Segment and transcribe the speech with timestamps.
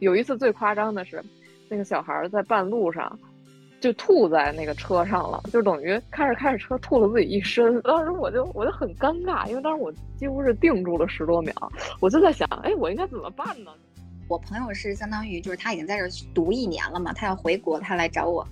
[0.00, 1.22] 有一次最夸张的是，
[1.68, 3.18] 那个小孩在半路上
[3.80, 7.80] 就吐在那个车上了，就等于开着开着车吐了自己一身。
[7.82, 11.54] 当时我就我就很尴尬，因为当时我几乎是定住了十多秒，
[12.00, 13.70] 我就在想，哎，我应该怎么办呢？
[14.28, 18.46] 我朋友是相当于就是他已经在这读一年了嘛，他要回国，他来找我。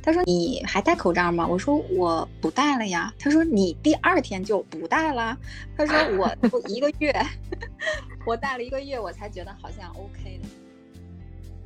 [0.00, 5.36] 他说：“你还戴口罩吗？”我说：“我不戴了呀。”他说：“你第二天就不戴了？”
[5.76, 6.32] 他说：“我
[6.66, 7.12] 一个月，
[8.24, 10.48] 我戴了一个月，我才觉得好像 OK 的。”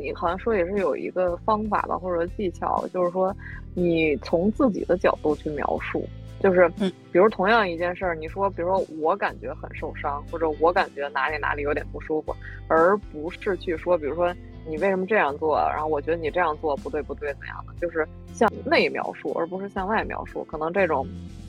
[0.03, 3.35] 你好像说也是有一个方法吧，或者技巧，就是说
[3.75, 6.05] 你从自己的角度去描述，
[6.41, 6.69] 就是
[7.13, 12.35] 比如同样一件事儿，你说，比如说我感觉很受伤，或者我感觉哪里哪里有点不舒服，
[12.69, 14.35] 而不是去说，比如说。
[14.65, 15.59] 你为什么这样做？
[15.73, 17.75] 然后我觉得你这样做不对，不对，怎样的？
[17.81, 20.45] 就是向内描述，而不是向外描述。
[20.45, 21.05] 可能这种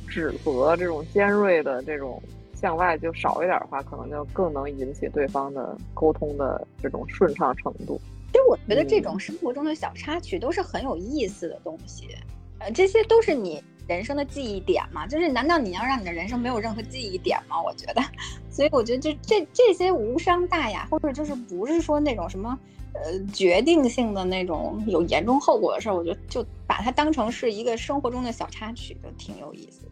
[0.08, 2.20] 指责、这种尖锐的这种
[2.56, 8.02] 向外就少一点的话，可能就更能引起对方的沟通的这种顺畅程度。
[8.34, 12.08] 其实我觉得这种生活中的小插曲都是很有意思的东西，
[12.60, 15.06] 呃，这些都是你人生的记忆点嘛。
[15.06, 17.62] 就是难道你要让你的人生没有任何记忆点吗？
[17.62, 18.02] 我觉得，
[18.50, 22.60] 所以我觉得就这这些无伤大雅，或者就是不是说那种什么。
[22.96, 29.92] 呃，决定性的那种有严重后果的事儿，我觉得就把它当成是一个生活中的小插曲，就挺有意思的。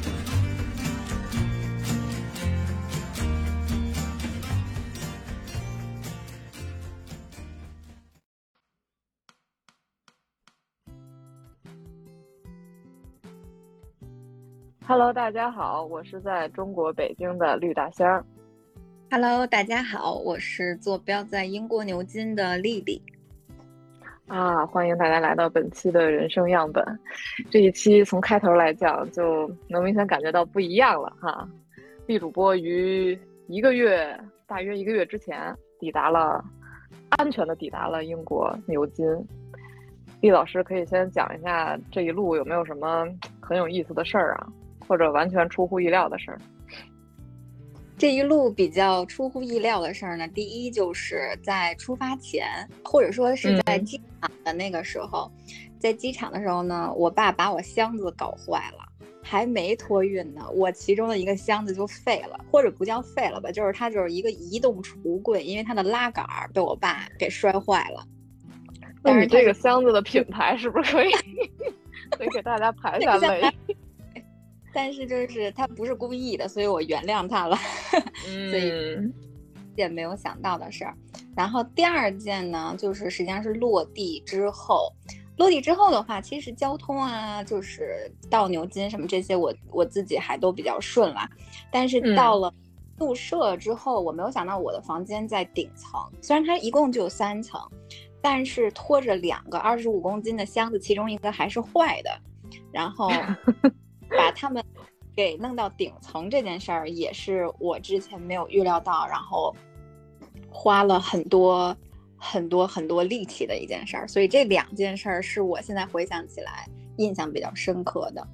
[14.91, 18.21] Hello，大家好，我是在中国北京的绿大仙儿。
[19.09, 23.01] Hello，大家好，我是坐标在英国牛津的丽丽。
[24.27, 26.83] 啊，欢迎大家来到本期的人生样本。
[27.49, 31.47] 这一期从开头来讲，就能明显感觉到不一样了哈。
[32.05, 36.43] 丽主播于一个月，大约一个月之前抵达了，
[37.11, 39.05] 安全的抵达了英国牛津。
[40.19, 43.07] 毕老师可以先讲一下这一路有没有什么
[43.39, 44.47] 很有意思的事儿啊，
[44.91, 46.41] 或者完全出乎意料的事儿。
[47.97, 52.45] 这一路比较出乎意料的事儿呢，第一就是在出发前，
[52.83, 55.31] 或者说是在机场的那个时候，
[55.79, 58.83] 在机场的时候呢，我爸把我箱子搞坏了，
[59.23, 68.05] 还没托运呢，我其中的一个箱子就废了，或者不叫废了吧，就是它就是一个移动橱柜，因为它的拉杆被我爸给摔坏了。
[69.01, 71.11] 但是这个箱子的品牌是不是可以
[72.11, 73.41] 可以给大家排下雷？
[74.73, 77.57] 但是就是他不是故意的，所以我原谅他了。
[78.49, 78.71] 所以
[79.75, 80.95] 件没有想到的事儿。
[81.35, 84.93] 然后第二件呢，就是实际上是落地之后，
[85.37, 91.29] 落地之后的话，其实交通啊，就是到牛津什么这些，我我自己还都比较顺啦。
[91.71, 92.53] 但是到了
[92.97, 97.59] 宿舍之后，我没有想到我的房间在顶层，虽然它一共就三层，
[98.21, 102.11] 但是拖着两个二十五公斤的箱子，其中一个还是坏的，
[102.71, 103.09] 然后。
[104.17, 104.63] 把他们
[105.15, 109.55] 给弄到顶层这件事儿，也是我之前没有预料到，然后
[110.49, 111.75] 花了很多
[112.17, 114.07] 很多很多力气的一件事儿。
[114.07, 116.67] 所以这两件事儿是我现在回想起来
[116.97, 118.27] 印象比较深刻的。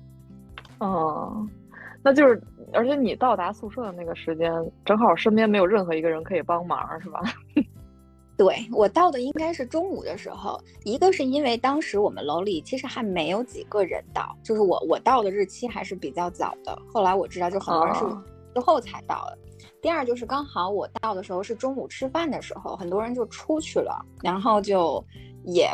[0.80, 1.48] 哦，
[2.04, 2.42] 那就是，
[2.74, 4.52] 而且你到达宿舍的那个时间，
[4.86, 7.22] 正好身边没有任何一个人可以帮忙，是吧？
[8.38, 16.80] 对我到的应该是中午的时候，一个是因为当时我们楼里其实还没有几个人到，就是我我到的日期还是比较早的。
[16.94, 18.02] 后来我知道，就很多人是
[18.53, 19.38] 之后才到的。
[19.81, 25.03] 第二就是刚好我到的时候是中午吃饭的时候，很多人就出去了，然后就
[25.44, 25.68] 也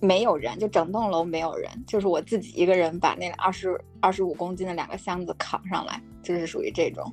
[0.00, 7.04] 没有人，就整栋楼没有人，就是我自己一个人把那个二十二十五公斤的两个箱子扛上来，就是属于这种。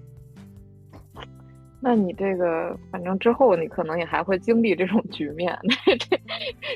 [1.82, 5.58] 那你这个，反正之后你可能也还会经历这种局面，
[6.00, 6.22] 这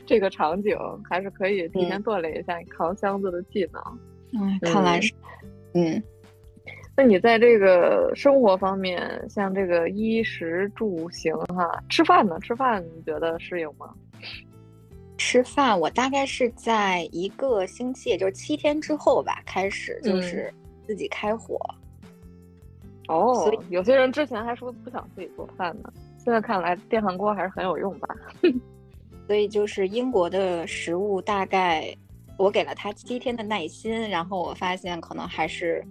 [0.05, 0.77] 这个场景
[1.09, 3.81] 还是可以提前锻炼一下你扛箱子的技能。
[4.33, 5.13] 嗯，看来是，
[5.73, 6.01] 嗯。
[6.95, 12.37] 那你在这个生活方面，像这个衣食住行哈，吃饭呢？
[12.39, 13.91] 吃饭你觉得适应吗？
[15.17, 20.53] 吃饭，我大概是在一个星期，也就是七天之后吧，开始就是
[20.85, 21.59] 自己开火。
[23.07, 28.15] 哦，所以有些人之前还说不想自己做饭呢，现在看来电饭锅还是很有用吧？
[29.27, 31.95] 所以就是英国的食物，大概
[32.37, 35.83] 我给了他七天的耐心，然后我发现可能还是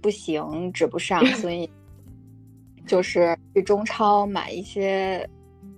[0.00, 1.68] 不行，指不上，所以
[2.86, 5.28] 就是去中超买一些，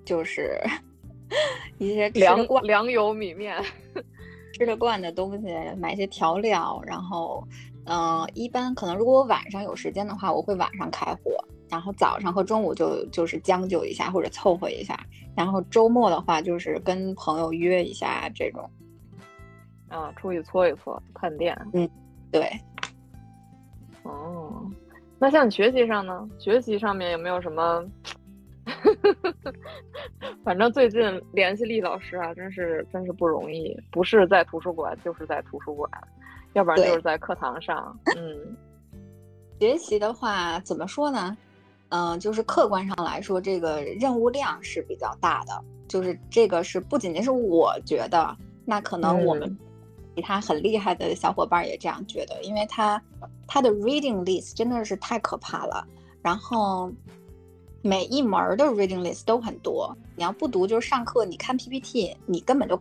[0.05, 0.59] 就是
[1.79, 3.57] 一些粮粮油米面
[4.55, 5.47] 吃得惯的东西，
[5.79, 7.43] 买一些调料，然后
[7.87, 11.33] 嗯，一般可能如果我晚上有时间的话，我会晚上开火。
[11.71, 14.95] 然后早上和中午就就是将就一下或者凑合一下，
[15.35, 18.71] 然后周末的话就是跟朋友约一下这种，
[19.89, 21.59] 啊，出去搓一搓，探店。
[21.73, 21.89] 嗯，
[22.31, 22.47] 对。
[24.03, 24.71] 哦，
[25.19, 26.29] 那像你学习上呢？
[26.39, 27.83] 学习上面有没有什么？
[30.45, 31.01] 反正最近
[31.33, 35.91] 联系厉老师啊，真是真是不容易，不是在图书馆就是在图书馆，
[36.55, 37.99] 要不然就是在课堂上。
[38.17, 38.57] 嗯，
[39.61, 41.37] 学习的话怎么说呢？
[41.91, 45.53] 嗯，就是客观上来说，这个任务量是比较大的。
[45.89, 48.35] 就是这个是不仅仅是我觉得，
[48.65, 49.59] 那可能我们
[50.17, 53.03] 其他很厉害的小伙伴也这样觉得，因为他
[53.47, 55.87] 他的 reading list 真的是太可怕了。
[56.23, 56.91] 然后
[57.83, 62.81] 每一门的 reading list 都很多，你要不读就是上课，你看 PPT，你根本就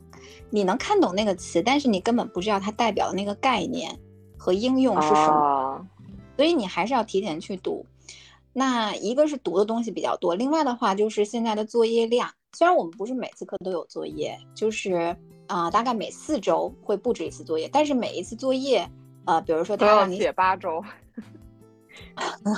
[0.50, 4.00] 你能看懂那个词，但是你根本不知道它代表的那个概念
[4.38, 5.88] 和应用是什么，
[6.36, 7.86] 所以你还是要提前去读。
[8.54, 15.16] 那一个是读的东西比较多，另外的话就是现在的作业量，虽然我们不是每次课都有作业，就是
[15.48, 18.88] 啊，大概每四周会布置一次作业，但是每一次作业，
[19.26, 20.84] 呃，比如说他让你写八周，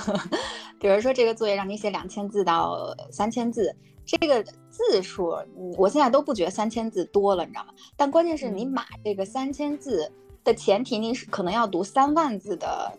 [0.78, 5.36] 比如说这个作业让你写两千字到三千字，这个字数，
[5.76, 7.72] 我现在都不觉得三千字多了，你知道吗？
[7.96, 10.10] 但关键是你码这个三千字
[10.42, 12.98] 的前提，你是可能要读三万字的。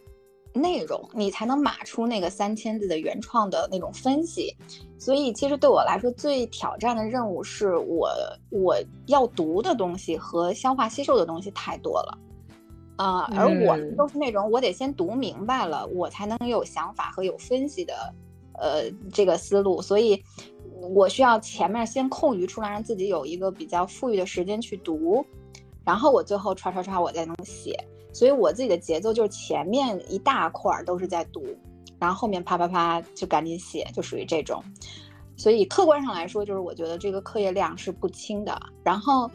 [0.57, 4.55] 内容你才能码出那个三千字的原创的那种分析，
[4.97, 8.09] 所以其实对我来说最挑战的任务是我
[8.49, 8.77] 我
[9.07, 12.17] 要读的东西和消化吸收的东西太多了，
[12.97, 18.13] 啊，而我都是那种我得先读明白了，我才能有想法和有分析的，
[18.59, 20.21] 呃，这个思路，所以
[20.93, 25.25] 我需要前面先空余出来，让自己有一个比较富裕的时间去读，
[25.83, 27.77] 然后我最后唰唰唰我再能写。
[28.13, 31.45] 所以我自己的节奏就是前面一大块儿都是在读，
[31.99, 34.63] 然后后面啪啪啪就赶紧写，就属于这种。
[35.35, 38.57] 所以客观上来说，就是我觉得这个课业量是不轻的。
[38.85, 39.29] 然后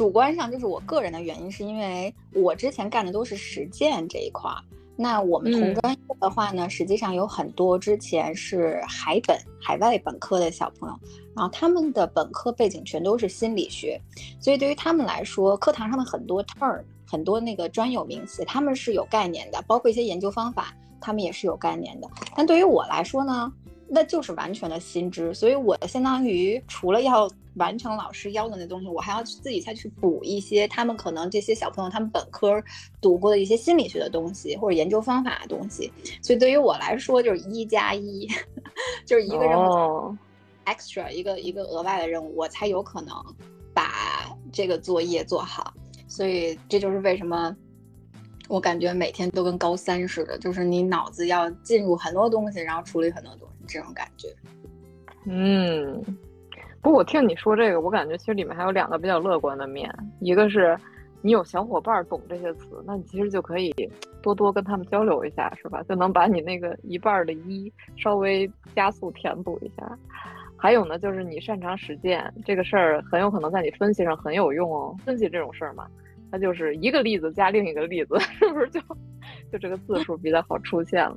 [0.00, 4.56] 主观上就是我个人的原因，是因为我之前干的都是实践这一块儿。
[4.96, 10.98] 那我们同专业的话呢，实际上有很多之前是海本海外本科的小朋友，
[11.36, 14.00] 然后他们的本科背景全都是心理学，
[14.40, 16.80] 所以对于他们来说，课堂上的很多 term。
[17.06, 22.08] 很多那个专有名词，他们是有概念的，包括一些研究方法，他们也是有概念的。
[22.34, 23.52] 但对于我来说呢，
[23.92, 32.62] 那就是完全的新知，所以我相当于除了要完成老师要的那东西，我还要自己再去补一些他们可能这些小朋友他们本科
[33.00, 35.92] 读过的一些心理学的东西或者研究方法的东西。
[36.22, 38.28] 所以对于我来说，就是一加一，
[39.04, 40.16] 就是一个任务
[40.66, 43.12] extra 一个一个额外的任务，我才有可能
[43.74, 45.74] 把这个作业做好。
[46.06, 47.56] 所以这就是为什么
[48.48, 54.28] 我感觉每天都跟高三似的，就是你脑子要进入很多东西，然后处理很多东西，这种感觉。
[55.26, 56.02] 嗯，
[56.82, 59.88] 不过我听你说这个，我感觉其实里面还有两个比较乐观的面，
[60.20, 60.76] 一个是
[61.22, 63.70] 你有小伙伴懂这些词，那你其实就可以
[64.22, 65.82] 多多跟他们交流一下，是吧？
[65.82, 69.98] 就能把你那个一半的一稍微加速填补一下。
[70.56, 74.94] 还有呢，就是你擅长实践这个事儿，很有可能在你分析上很有用哦。
[75.04, 75.86] 分析这种事儿嘛，
[76.30, 78.80] 它就是一个例子加另一个例子， 是不是就
[79.50, 81.16] 就这个字数比较好出现了？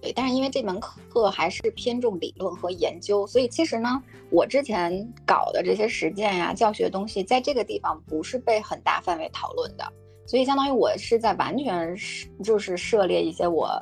[0.00, 9.84] 对，但是因为这门课还是偏重理论和研究，所以其实呢，我之前搞的这些实践呀、教学东西，在这个地方不是被很大范围讨论的，
[10.26, 13.80] 所以相当于我是在完全是就是涉猎一些我。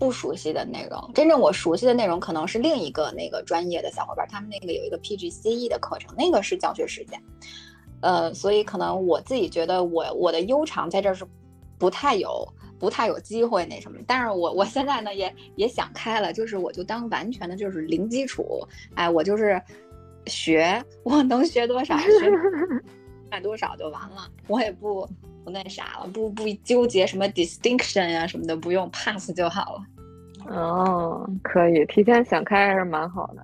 [0.00, 7.20] 不熟悉的内容，真正我熟悉的内容可能是另一个那个专业的小伙伴，他们那个有一个 PGCE 的课程，那个是教学实践。
[8.00, 11.26] 呃，所以可能我自己觉得我我的悠长在这是
[11.80, 12.46] 不太有
[12.78, 18.62] 不太有机会那什么，但是我我现在呢也也想开了，就是我就当完全的就是零基础，
[18.94, 19.60] 哎，我就是
[20.26, 22.08] 学，我能学多少学
[23.42, 25.08] 多少就完了，我也不。
[25.44, 30.54] 不那啥了，不不纠结什么 distinction 呀什么的，不用 pass 就好了。
[30.54, 33.42] 哦，可以提前想开还是蛮好的。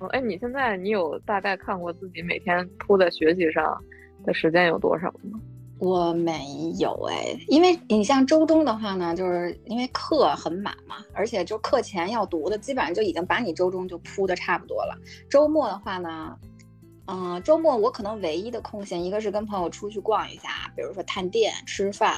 [0.00, 3.82] 哦，哎，你现在你有大概看过自己每天扑在学习上
[4.22, 5.40] 的时间有多少吗？
[5.80, 14.96] 我没有哎，因为你像周中的话呢，就是因为课很满嘛，而且就课前要读的，基本上就已经把你周中就铺的差不多了。
[15.28, 16.36] 周末的话呢。
[17.12, 22.14] 嗯，周末我可能唯一的空闲，一个是跟朋友出去逛一下，比如说探店、吃饭，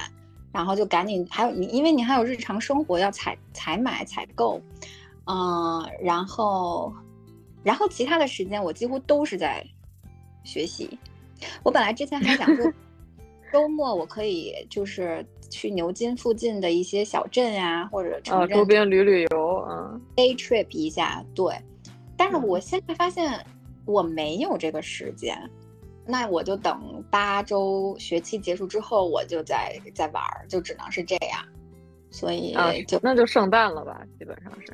[0.52, 4.60] 然后就赶紧还有你，因为你还有日常生活要采采买、采购，
[5.24, 6.92] 嗯，然后，
[7.62, 9.64] 然后其他的时间我几乎都是在
[10.44, 10.98] 学习。
[11.62, 12.70] 我本来之前还想说，
[13.52, 21.54] 周末我可以就是去牛津附近的一些小镇呀，或者城镇周边旅旅游，嗯，day trip 一下，对。
[22.16, 23.44] 但是我现在发现。
[23.84, 25.36] 我没有这个时间，
[26.06, 31.44] 那我就等八周学期结束之后，我就再再玩儿，就只能是这样。
[32.08, 32.54] 所以
[32.86, 34.72] 就那就圣诞了吧，基本上是。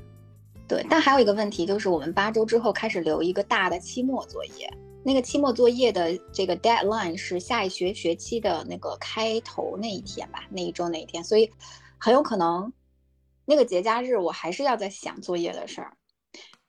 [0.68, 4.70] 对，但还有一个问题就是，我们八周之后开始留一个大的期末作业，
[5.08, 11.50] 那个期末作业的这个 deadline 是下一学学期的那个开头那一天吧，那一周那一天，所以
[11.96, 12.70] 很有可能
[13.46, 15.94] 那个节假日我还是要在想作业的事儿。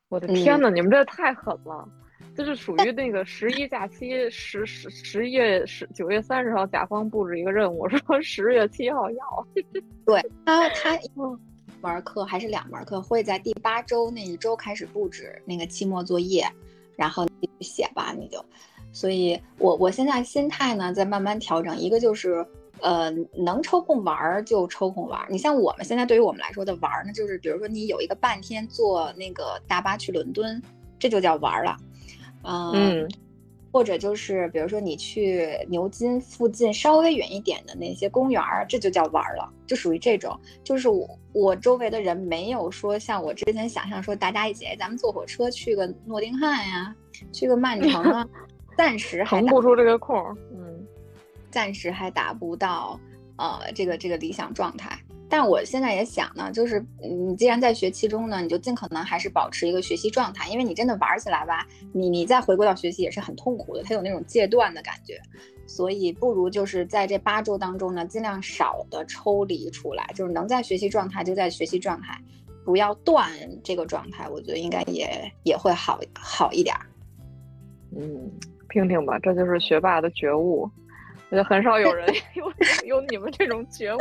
[0.08, 1.86] 我的天呐，你们这太狠了！
[2.34, 9.48] 就是属于那个十一假期，十十十一月十九月三十号，甲方布置一个任务，说 十月七号要。
[10.08, 11.12] 对他，他一
[11.82, 16.50] 门课还是两门课，会在第八周那一周开始布置那个期末作业，
[17.00, 18.44] 然后你写吧，你就。
[18.92, 22.46] 所以我我现在心态呢在慢慢调整，一个就是
[22.82, 25.28] 呃能抽空玩儿就抽空玩儿。
[25.30, 30.62] 你像我们现在对于我们来说的玩儿呢，就是比如说你有一个半天坐那个大巴去伦敦，
[30.98, 31.78] 这就叫玩儿了。
[32.44, 33.08] 嗯，
[33.72, 40.40] 或者就是比如说你去牛津附近稍微远一点的那些公园儿，这就叫玩了，就属于这种。
[40.64, 46.96] 就是我我周围的人没有说像我之前想象说大家一起，咱们坐火车去个诺丁汉呀，
[47.32, 48.28] 去个曼城啊，
[48.78, 50.18] 暂时还腾不出这个空。
[50.52, 50.86] 嗯，
[51.52, 53.00] 暂时还达不到
[53.38, 55.00] 呃这个这个理想状态。
[55.30, 65.22] 但我现在也想呢，就是你既然在学期中呢，你就尽可能还是保持一个学习状态，因为你真的玩起来吧，你你再回归到学习也是很痛苦的，它有那种戒断的感觉，
[65.68, 72.20] 所以不如就是在这八周当中呢，尽量少的抽离出来，就是能在学习状态就在学习状态，
[72.66, 73.30] 不要断
[73.64, 76.76] 这个状态，我觉得应该也也会好好一点。
[77.96, 78.32] 嗯，
[78.70, 80.68] 听听吧，这就是学霸的觉悟。
[81.32, 82.52] 我觉得很少有人 有
[82.86, 84.00] 有你们这种觉悟，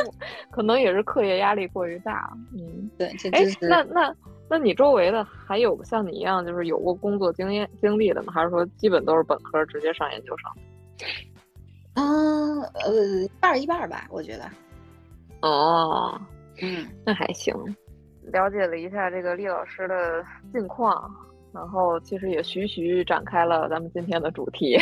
[0.50, 2.30] 可能也是课业压力过于大。
[2.52, 4.14] 嗯，对，哎，那那
[4.48, 8.32] 那你周围的还有像你一样就是有过工作经验经历的吗？
[8.32, 10.50] 还是说基本都是本科直接上研究生？
[11.94, 12.92] 嗯，呃，
[13.24, 14.48] 一半一半吧，我觉得。
[15.42, 16.18] 哦，
[16.62, 17.54] 嗯，那还行。
[18.32, 21.10] 了解了一下这个厉老师的近况。
[21.52, 24.76] 然后其实也徐徐展开了咱们今天的主题，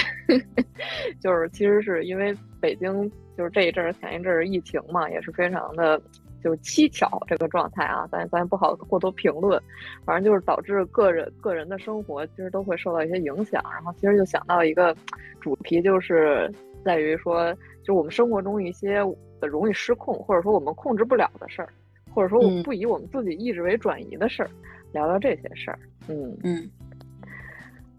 [1.20, 6.00] 就是其实是因为北京就是这一阵儿前一阵儿疫情嘛，也是非常的
[6.42, 9.60] 就是蹊跷这个状态啊，咱咱也不好过多评论，
[10.04, 13.62] 反正就是导致个人个人的生活其实都会受到一些影响。
[13.72, 14.94] 然后其实就想到一个
[15.40, 16.52] 主题，就是
[16.84, 17.54] 在于说，
[17.84, 18.98] 就我们生活中一些
[19.40, 21.68] 容易失控，或者说我们控制不了的事儿，
[22.12, 24.50] 或者说我们不以我们自己意志为转移的事儿。
[24.92, 25.78] 聊聊这些事儿，
[26.08, 26.70] 嗯嗯，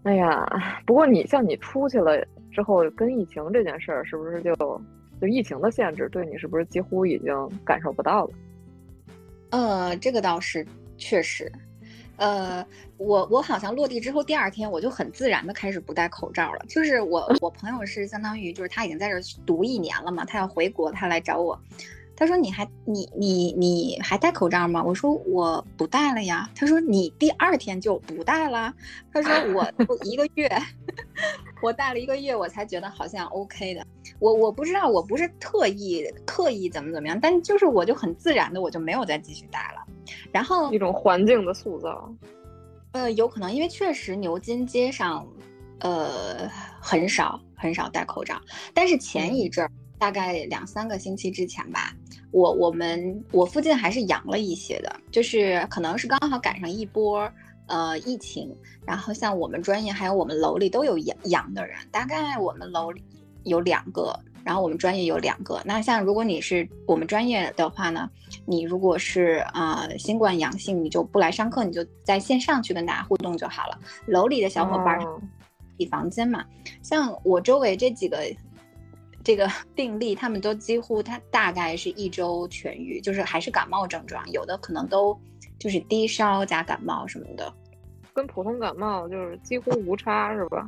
[0.02, 4.54] 哎呀，不过你像你出去了之后，跟疫情这件事儿，是不是就
[5.20, 8.30] 就疫情的限制对你是不是几乎已经感受不到了？
[9.50, 10.66] 呃，这个倒是
[10.96, 11.50] 确实，
[12.16, 12.66] 呃，
[12.96, 16.64] 我我好像落地之后第二天，我就很自然的开始不戴口罩了。
[16.68, 21.58] 就是我我朋友是相当于就是他已经在这读一年了嘛，他要回国，他来找我。
[22.20, 28.74] 他说：“你还你你你还戴口罩吗？”我说：“我不戴了呀。”他说：“你第二天就不戴了？”
[29.14, 29.64] 他说： “我
[30.02, 30.50] 一个月，
[31.62, 33.86] 我戴了一个月，我才觉得好像 OK 的。
[34.18, 39.86] 我我不知道，我不是特意刻意怎么怎么样，但就是我就很自然的，我就没有再继续戴了。
[40.32, 42.12] 然后一种环境的塑造，
[42.94, 45.24] 呃，有可能因为确实牛津街上，
[45.78, 46.50] 呃，
[46.82, 48.40] 很少很少戴口罩，
[48.74, 49.70] 但是前一阵儿。
[50.00, 51.92] 大概两三个星期之前吧，
[52.30, 57.30] 我我们我附近还是阳了一些的，就是可能是刚好赶上一波
[57.66, 58.54] 呃疫情，
[58.86, 63.02] 然后像我们专业还有我们楼里都有阳阳的人，大概我们楼里
[63.44, 65.58] 有两个，然后我们专业有两个。
[65.64, 68.10] 那像如果你是我们专业的话呢，
[68.44, 73.78] 你如果是啊新冠阳性，你就不来上课，你就在线上去跟大家互动就好了。
[74.06, 74.98] 楼里的小伙伴
[75.78, 76.44] 比房间嘛，
[76.82, 78.18] 像我周围这几个。
[79.28, 85.14] 这个 病例，他们都几乎，他大概是一周痊愈，就是还是感冒症状，有的可能都
[85.58, 87.52] 就是低烧加感冒什么的，
[88.14, 90.66] 跟普通感冒就是几乎无差，是吧？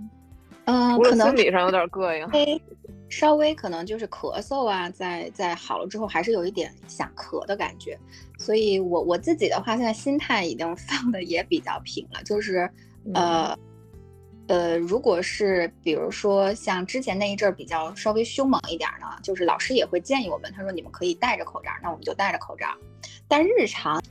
[0.66, 2.60] 嗯，可能心理上有点膈应，
[3.08, 7.98] 稍微可能就是咳嗽啊，在在好了之后还是有一点想咳的感觉，
[8.38, 12.70] 所以我我自己的话，现在心态已经放的也比较平了，就是
[13.14, 13.56] 呃。
[14.50, 22.66] 呃，如果是比如说像之前那一阵儿比较稍微凶猛一点呢，就是老师也会建议我们，他说你们可以戴着口罩，那我们就戴着口罩。
[23.28, 24.02] 但日常，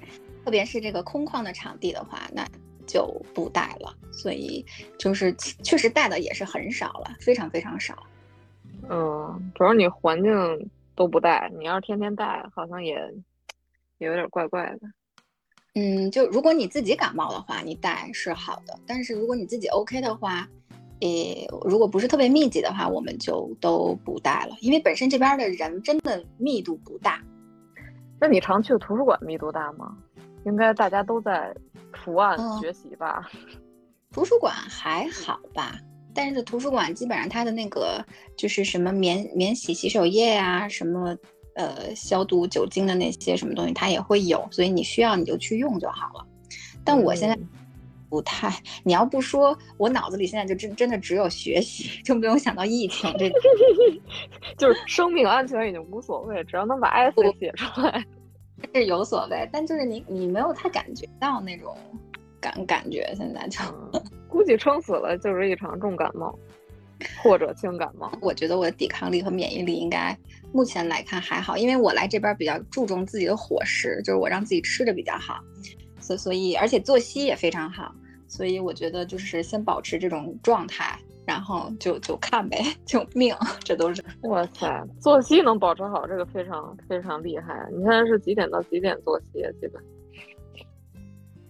[0.46, 2.48] 特别是这个空旷的场地的话，那
[2.88, 3.06] 就
[3.36, 3.94] 不戴了。
[4.14, 4.66] 所以
[4.98, 8.08] 就是确实戴的也是很少了，非常非常少。
[8.90, 10.32] 嗯，主要你环境
[10.96, 12.96] 都不戴，你要是天天戴，好像也
[13.98, 14.88] 也有点怪怪的。
[15.76, 18.78] 嗯，就如果你自己感冒的话，你戴是好的。
[18.88, 20.48] 但是如果你自己 OK 的话，
[21.02, 24.56] 诶，如果不是特别密集的话，我们就都不戴了。
[24.62, 27.22] 因为本身这边的人真的密度不大。
[28.20, 29.96] 那你常去的图书馆密度大吗？
[30.46, 31.56] 应该大家都在
[32.04, 33.30] 伏案学习吧？
[34.12, 35.80] 图书馆还好吧？
[36.14, 38.04] 但是图书馆基本上它的那个
[38.36, 41.16] 就是什么免免洗洗手液呀，什么。
[41.60, 46.26] 呃，消毒酒精的那些什么东西，它也会有，所以你需要你就去用就好了。
[46.86, 47.38] 但我现在
[48.10, 48.50] 不太，
[48.86, 53.30] 你要不说，我脑子里现在就真真的只有学习， 就没有想到疫情这，
[54.58, 58.06] 就是生命安全已经无所谓，只要能把 S 写出来
[58.74, 59.50] 是有所谓。
[59.52, 61.76] 但就是你你没有太感觉到那种
[62.40, 63.60] 感感觉，现在就
[64.30, 66.34] 估计撑死了就是一场重感冒。
[67.24, 70.14] 或者轻感冒，我觉得我的抵抗力和免疫力应该
[70.52, 75.40] 目前来看还好，因为我来这边比较注重自己的伙食，就是我让自己吃的比较好，
[76.00, 77.94] 所所以而且作息也非常好，
[78.28, 87.68] 所以我觉得就是先保持这种状态，然后就就看呗， 救命，这都是哇塞，作息能保持好，这个非常非常厉害。
[87.72, 89.42] 你现在是几点到几点作息？
[89.62, 89.84] 基本？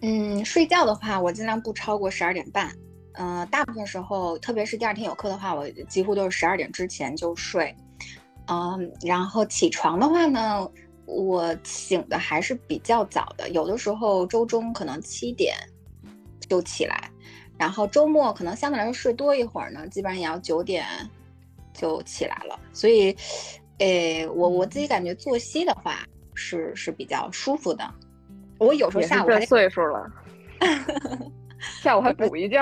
[0.02, 2.70] 嗯，睡觉的话，我尽量不超过十二点半。
[3.14, 7.74] 嗯，大部分时候，特别是第二天有课的话，我几乎都是十二点之前就睡。
[8.50, 10.68] 嗯，然后起床的话呢，
[11.06, 15.56] 我醒的还是比较早的，有的时候周中可能七点
[16.48, 17.10] 就起来，
[17.56, 20.84] 然后周末可能相对来说睡多一会儿呢，基本上也要九点
[21.72, 22.58] 就起来了。
[22.72, 23.16] 所以，
[23.78, 26.00] 诶，我我自己感觉作息的话
[26.34, 27.88] 是是比较舒服的。
[28.58, 30.10] 我有时候下午这岁数了。
[31.82, 32.58] 下午还补一觉，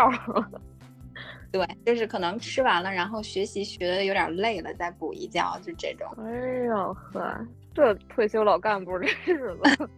[1.50, 6.06] 对，就是可能吃完了，然后学习学的有点累了，再补一觉，就这种。
[6.24, 9.88] 哎呦呵，这退休老干部这日子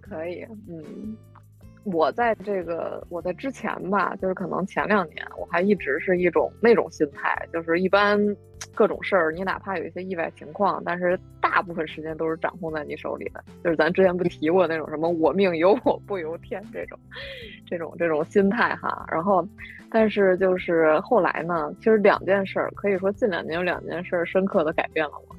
[0.00, 1.16] 可以，嗯。
[1.84, 8.18] 我在这个我在之前吧，就是可能前两年，我还一直是一种那种心态，就是一般
[8.76, 13.42] 各种事儿，你哪怕有一些意外情况，但是大部分时间都是掌控在你手里的。
[13.64, 16.96] 就是咱之前不提过那种什么“我命由我不由天”这种，
[17.66, 19.04] 这种这种心态哈。
[19.10, 19.44] 然后，
[19.90, 25.34] 但是就是后来呢，其实两件事儿，可以说近两年有两件事儿深刻的改变了我。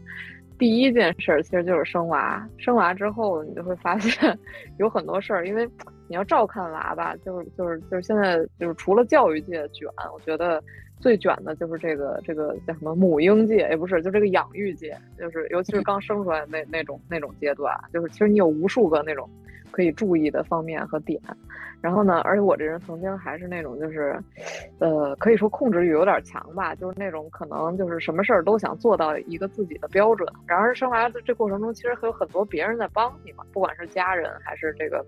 [0.58, 4.38] 第一件事儿其实就是生娃，生娃之后你就会发现
[4.80, 5.70] 有很多事儿，因为。
[6.10, 10.64] 你要照看娃吧，就是就是就是现在就是除了教育界卷，我觉得
[11.00, 19.30] 最卷的就是这个这个叫什么母婴界，也不是，就这个养育界，就是尤其是刚生出来那那种那种阶段，就是其实你有无数个那种
[19.72, 21.22] 可以注意的方面和点。
[21.80, 24.20] 然后呢，而且我这人曾经还是那种就是，
[24.80, 30.28] 呃，可以说控制欲有点强吧，就是那种可能就是什么事儿都想做到一个自己的标准。
[30.48, 35.06] 然而生娃的这过程中，其实还有很多别人在帮你嘛，不管是家人还是这个。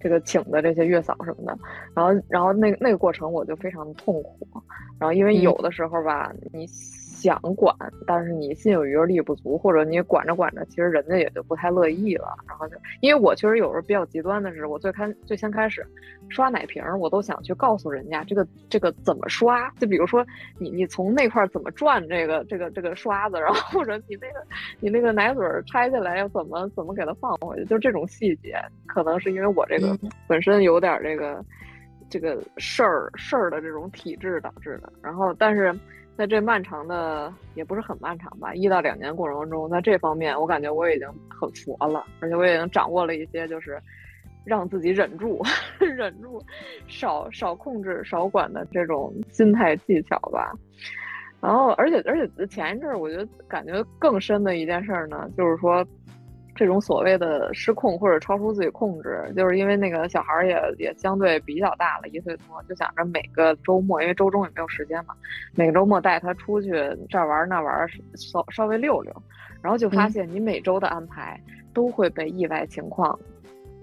[0.00, 1.58] 这个请的这些月嫂什么的，
[1.94, 4.46] 然后，然后那那个过程我就非常的痛苦，
[4.98, 6.66] 然后因为有的时候吧，你。
[7.16, 7.74] 想管，
[8.06, 12.28] 但是你心有余而力不足，或者你管着管着，其实人家也就不太乐意了。
[12.46, 15.84] 然后就，因为我确实有时候比较极端的是，我最开最先开始
[16.28, 19.70] 刷奶瓶，我都想去告诉人家这个这个怎么刷。
[19.78, 20.24] 就比如说
[20.58, 24.46] 你你从那块怎么转这个这个这个刷子，然后或者你那个
[24.78, 29.98] 你那个奶嘴拆下来要怎么怎么给它放回去，就这种细节，可能是因为我这个
[30.28, 31.42] 本身有点这个
[32.10, 34.92] 这个事儿事儿的这种体质导致的。
[35.02, 35.74] 然后但是。
[36.16, 43.80] 在这漫长的也不是很漫长吧，一到两年过程中，在这方面我感觉我已经很佛了，而且我已经掌握了一些就是
[44.44, 45.42] 让自己忍住、
[45.78, 46.42] 忍住、
[46.86, 50.52] 少少控制、少管的这种心态技巧吧。
[51.40, 55.86] 然后，而且而且前一阵儿，我觉得感觉更深的一件事呢，就是说。
[56.56, 65.14] 这种所谓的失控或者超出自己控制，就是因为那个小孩儿也也相对比较大了，一岁多，就想着每个周末，因为周中也没有时间嘛，
[65.54, 66.70] 每个周末带他出去
[67.08, 69.22] 这儿玩那玩，稍稍微溜溜，
[69.62, 71.40] 然后就发现你每周的安排
[71.74, 73.18] 都会被意外情况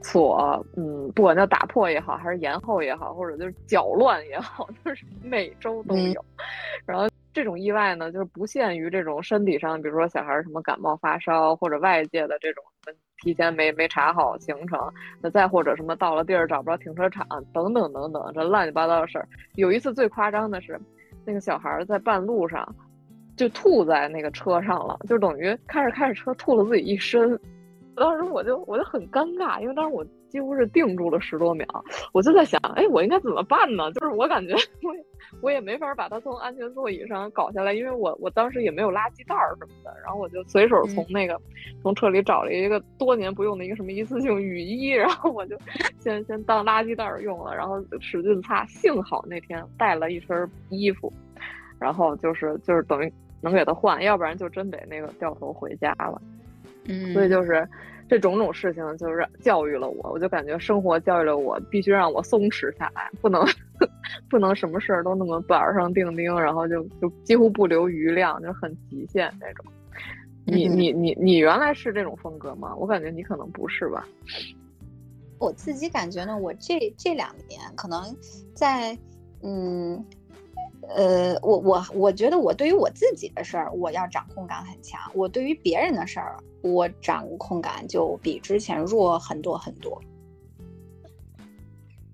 [0.03, 6.23] 所，嗯，不管叫打破也好，还是延后也好，或者就是搅乱也好， 就是每周都有，
[6.85, 7.07] 然后。
[7.35, 12.63] 这种意外呢，就是不限于这种身体上，比如说小孩什么感冒发烧，或者外界的这种
[13.23, 14.79] 提前没没查好行程，
[15.19, 19.27] 那再或者什么到了地儿找不着停车场等等等等，这乱七八糟的事儿。
[19.55, 20.79] 有一次最夸张的是，
[21.25, 22.63] 那个小孩在半路上
[23.35, 27.31] 就吐在那个车上了，就等于开着开着车吐了自己一身。
[27.95, 31.65] 当时我就我就很尴尬，因为当时我几乎是定住了十多秒，
[32.11, 33.91] 我就在想，哎，我应该怎么办呢？
[33.93, 34.93] 就是我感觉 我
[35.41, 41.39] 我也没法把他从安全座椅上搞下来，因为我我当时也没有垃圾袋儿什么的，然后我就随手从那个
[41.81, 45.55] 从车里找了一个多年不用的一个什么一次性雨衣，然后我就
[45.99, 51.11] 先先当垃圾袋儿用了，然后使劲擦，幸好那天带了一身衣服，
[51.79, 56.19] 然后就是就是等于能给他换，要不然就真得那个掉头回家了。
[56.85, 57.67] 嗯，所以就是
[58.09, 60.11] 这种种事情，就是教育了我。
[60.11, 63.45] 我就感觉生活教育了我，必须让我松弛下来，不能
[64.29, 69.65] 不能什么事儿都那么板上钉钉，然后就就几乎不留余量，就很极限那种。
[70.45, 72.75] 你你你你原来是这种风格吗？
[72.75, 74.05] 我感觉你可能不是吧。
[75.39, 78.03] 我自己感觉呢，我这这两年可能
[78.53, 78.97] 在
[79.41, 80.05] 嗯。
[80.89, 84.99] 呃，我我我觉得我对于我自己的事儿，我要掌控感很强。
[85.13, 90.01] 我对于别人的事儿，我掌控感就比之前弱很多很多。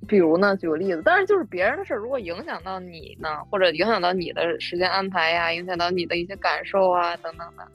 [0.07, 7.67] 比如呢，举个例子，但是就是别人的事儿，如果影响到你呢，或者影响到你的时间安排呀，影响到你的一些感受啊等等的。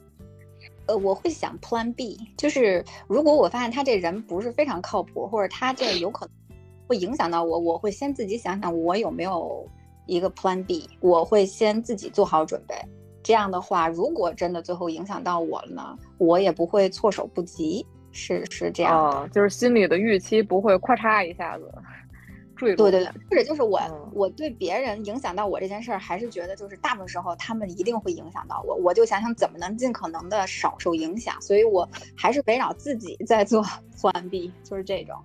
[0.87, 9.67] 呃，我会想 Plan B，就是如果我发现他这人不是非常靠谱，或者他这有可能会影响到我，我会先自己想想我有没有。
[10.05, 12.75] 一个 Plan B，我会先自己做好准备。
[13.23, 17.85] 这样的话，如果真的最后影响到我了呢，我也不会措手不及。
[18.11, 21.69] 是是这样，哦就是心里的预期不会咔嚓一下子
[22.55, 22.89] 坠落。
[22.89, 23.81] 对对对，或者就是我
[24.13, 31.35] 我对别人影响到我这件事儿，还是觉得就是大部分时候他们一定会影响到我，我就想想怎么能尽可能的少受影响。
[31.41, 33.61] 所以我还是围绕自己 在做
[33.97, 35.15] Plan B，就是这种。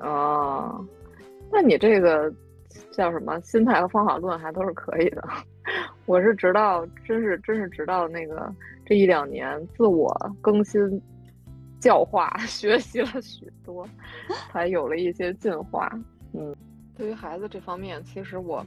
[0.00, 0.84] 哦，
[1.50, 2.32] 那你这个。
[2.96, 5.22] 叫什么心态和方法论还都是可以的，
[6.06, 8.50] 我是直到真是真是直到那个
[8.86, 10.80] 这一两年自我更新、
[11.78, 13.86] 教化、 学习了许多，
[14.50, 15.90] 才有了一些进化。
[16.32, 16.56] 嗯，
[16.96, 18.64] 对于孩子这方面，其实我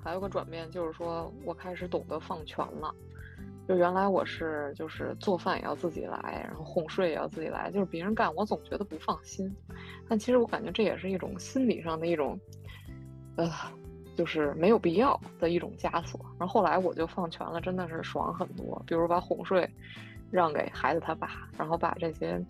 [0.00, 2.94] 还有个转变，就是说我开始懂得放权了。
[3.66, 9.52] 就原来我是就是做饭也要自己来，然后哄睡也要自己来，就是别人干我总觉得不放心。
[10.08, 12.38] 但其实我感觉这也是一种心理上的一种。
[13.36, 13.50] 呃，
[14.16, 16.20] 就是没有必要的一种枷锁。
[16.38, 18.82] 然后后来我就放权了，真的是爽很多。
[18.86, 19.68] 比如把哄睡
[20.30, 22.40] 让给孩子他爸，然后把这些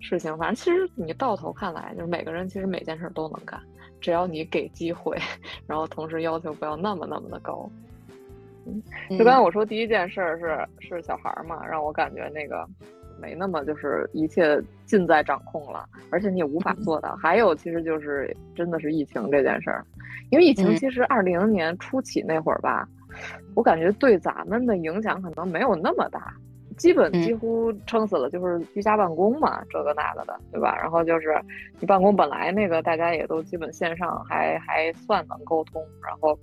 [0.00, 3.60] 事情，反正其实你到头看来，就是每个人其实每件事都能干，
[4.00, 5.18] 只要你给机会，
[5.66, 7.68] 然后同时要求不要那么那么的高。
[8.66, 8.82] 嗯，
[9.18, 12.68] 就刚才我说第一件事是是小孩嘛，让我感觉那个。
[13.20, 17.14] 没那么就是一切尽在掌控了，而且你也无法做到。
[17.16, 19.84] 还有，其实就是真的是疫情这件事儿，
[20.30, 22.88] 因为疫情其实二零年初起那会儿吧，
[23.54, 26.34] 我感觉对咱们的影响可能没有那么大，
[26.76, 30.76] 基本几乎撑死了就是居家办公嘛，这个那个的，对吧？
[30.76, 31.40] 然后就是
[31.78, 36.38] 你办公本来那个大家也都基本线上还还算能沟通，然后。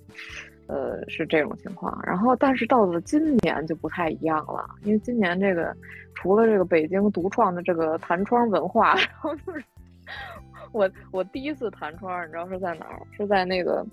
[0.68, 5.74] 呃，是这种情况，然后但是到了今年就不太一样了，因为今年这个
[6.14, 9.64] 除了这个北京独创的这个弹窗文化，然后就是
[10.72, 13.02] 我我第一次弹窗，你知道是在哪儿？
[13.16, 13.84] 是在那个。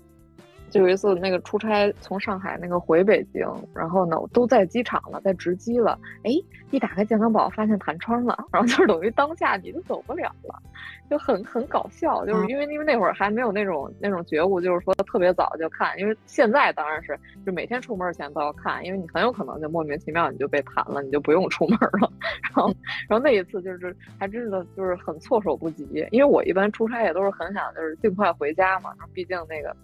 [0.70, 6.30] 就有一次那个出差从上海那个回北京，然后呢我都在机场了，在值机了，哎，
[6.70, 10.60] 一打开健康宝发现弹窗了，然后就是等于当下你就走不了了，
[11.08, 22.66] 就很很搞笑，就是因为因为那会儿还没有那种那种觉悟，就是说特别早就看，因为现在当然是就每天出门前都要看，因为你很有可能就莫名其妙你就被弹了，你就不用出门了， 然后
[23.08, 29.74] 然后那一次就是还真的就是很措手不及，因为我一般出差也都是很想就是尽快回家嘛，毕竟那个。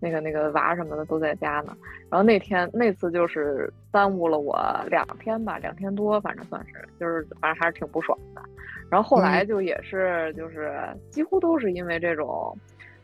[0.00, 1.76] 那个那个娃什么的都在家呢，
[2.10, 4.58] 然后那天那次就是耽误了我
[4.90, 8.42] 两天吧，两天多，反正算是，就是反正还是挺不爽的。
[8.90, 10.78] 然后后来就也是就是
[11.10, 12.56] 几乎都是因为这种，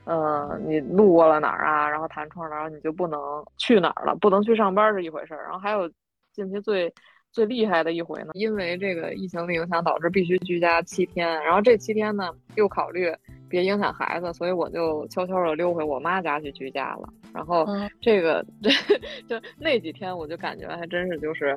[0.05, 3.21] 呃，你路过了哪儿啊，然后弹窗，然后你就不能
[3.57, 5.43] 去哪儿了，不能去上班是一回事儿。
[5.43, 5.91] 然后还有
[6.33, 6.93] 近期最
[7.33, 13.13] 最厉害的一回呢，因为这个疫情的影响，导致必须居家七天，然后这七天呢又考虑。
[13.49, 17.07] 别影响孩子，所以我就悄悄的溜回我妈家去居家了。
[17.35, 17.67] 然后
[18.01, 18.71] 这个这
[19.29, 21.55] 就那几天，我就感觉还真是就是，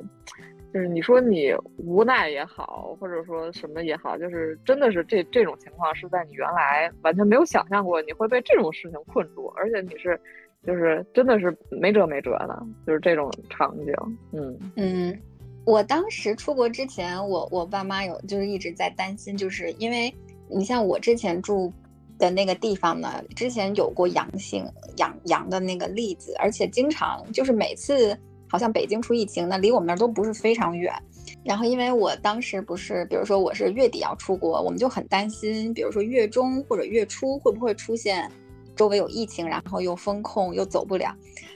[0.74, 10.20] 就是你说你无奈也好，或者说什么也好，就是真的是这这种情况是在你原来完全没有想象过你会被这种事情困住，而且你是
[10.66, 13.96] 就是真的是没辙没辙的，就是这种场景。
[14.34, 15.18] 嗯嗯，
[15.66, 20.14] 我当时出国之前，我我爸妈有就是一直在担心，就是因为
[20.48, 21.74] 你像我之前住
[22.20, 24.64] 的那个地方呢，之前有过阳性
[24.98, 28.16] 阳阳的那个例子，而且经常就是每次
[28.48, 30.94] 好像北京出疫情，那离我们那儿都不是非常远。
[31.44, 38.32] 然后，因为我当时不是，比如说我是月底要出国，我们就很担心，比如说月中或者月初会不会出现
[38.76, 41.16] 周围有疫情，然后又封控又走不了。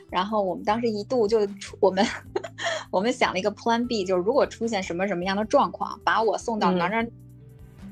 [0.10, 1.48] 然后我们当时一度就
[1.80, 2.06] 我们
[2.92, 7.04] 我们想了一个 Plan B，就是如果出现什么什么样的状况，把我送到哪哪，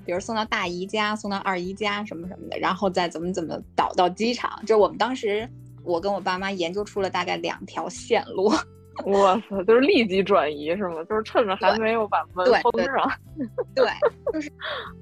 [0.06, 4.60] 比如送到大姨家、送到二姨家什么什么的，然后再怎么怎么导到机场。
[4.66, 5.48] 就我们当时，
[5.84, 8.52] 我跟我爸妈研究出了大概两条线路。
[9.06, 11.04] 哇塞，就是立即转移是吗？
[11.08, 13.12] 就是趁着还没有把门封上。
[13.76, 13.86] 对，
[14.34, 14.52] 就是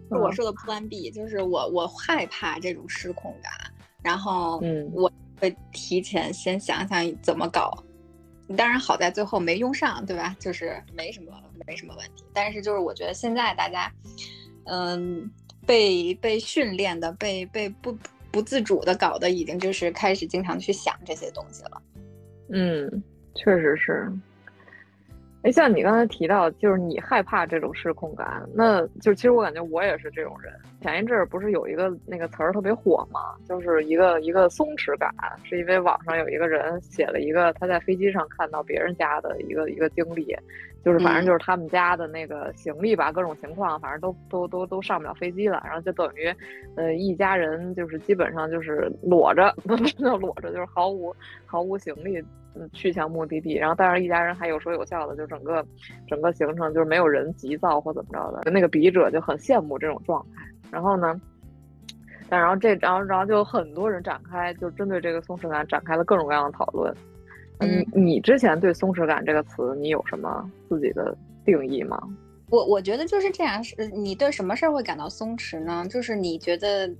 [0.09, 3.53] 我说的 Plan B，就是我我害怕这种失控感，
[4.03, 7.71] 然后嗯，我会提前先想想怎么搞。
[8.55, 10.35] 当然好在最后没用上，对吧？
[10.39, 11.31] 就是没什么
[11.65, 12.23] 没什么问题。
[12.33, 13.91] 但是就是我觉得现在大家，
[14.65, 15.29] 嗯，
[15.65, 17.97] 被被训练的，被被不
[18.31, 21.81] 不自主的搞的，已经就是开始经常去想这些东西了。
[22.49, 23.03] 嗯。
[23.37, 24.09] 确实是，
[25.43, 30.53] 哎，像你刚才提到，就是你害怕这种失控感，那就其实我感觉我也是这种人。
[30.85, 33.19] 前一阵儿不是有一个那个词儿特别火吗？
[33.49, 35.09] 就是一个一个松弛感，
[35.43, 40.37] 是因为网上有一个人写了一个他在飞机上看到别人家的一个一个经历，
[40.83, 46.31] 就是反正就是他们家的那个行李吧，各种情况，反正都都都都上不了飞机了，然后就等于，
[46.75, 51.15] 呃，一家人就是基本上就是裸着， 不能叫裸着，就是毫无
[51.47, 52.23] 毫无行李。
[52.71, 55.61] 去向目的地，然后但是一家人还有说有笑的，就整个
[56.07, 58.49] 整个行程就是没有人急躁或怎么着的。
[58.49, 60.41] 那个笔者就很羡慕这种状态。
[60.75, 61.17] 然后呢，
[62.27, 66.93] 但然后这然后然后就很多人展开就针对这个松弛感展开了各种各样的讨论。
[67.59, 71.97] 嗯，你之前对松弛感这个词你有什么自己的定义吗？
[72.49, 75.87] 我我觉得就是这样，是你对什么事儿会感到松弛呢？
[75.89, 76.91] 就是你觉得，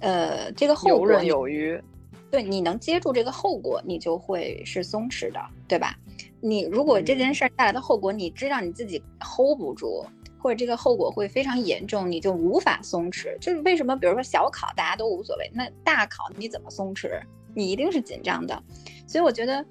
[0.00, 1.80] 呃，这个后游刃有余。
[2.28, 5.94] 对，你能接住这个后果，你就会是松弛的，对吧？
[6.40, 10.04] 你如果这件事儿带来的后果，你知道你自己 hold 不住，
[10.40, 13.38] 或者这个后果会非常严重，你就无法松弛。
[13.38, 17.20] 就是为什么，比如说小考大家都无所谓，那大考你怎么松弛？
[17.54, 18.62] 你一定是紧张的。
[19.06, 19.64] 所以我觉得。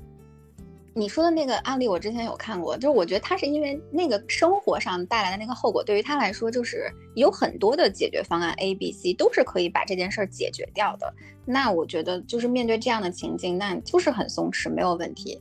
[0.95, 11.13] 你说的那个案例，我之前有看过，就是我觉得他是因为那个生活上带来的那个后果，对于他来说，就是有很多的解决方案 A、B、C 都是可以把这件事儿解决掉的。
[11.45, 15.39] 那我觉得就是面对这样的情境，那就是很松弛，没有问题。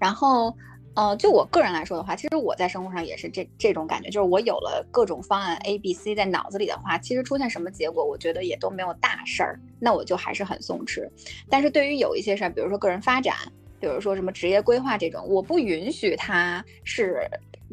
[0.00, 0.52] 然后，
[0.96, 11.08] 呃，就我个人来说的话，其实我在生活上也是这这种感觉，就是我有了各种方案 A、B、C 在脑子里的话，其实出现什么结果，我觉得也都没有大事儿，那我就还是很松弛。
[11.48, 13.36] 但是对于有一些事儿，比如说个人发展。
[13.78, 17.20] 比如说什么职业规划这种，我不允许他是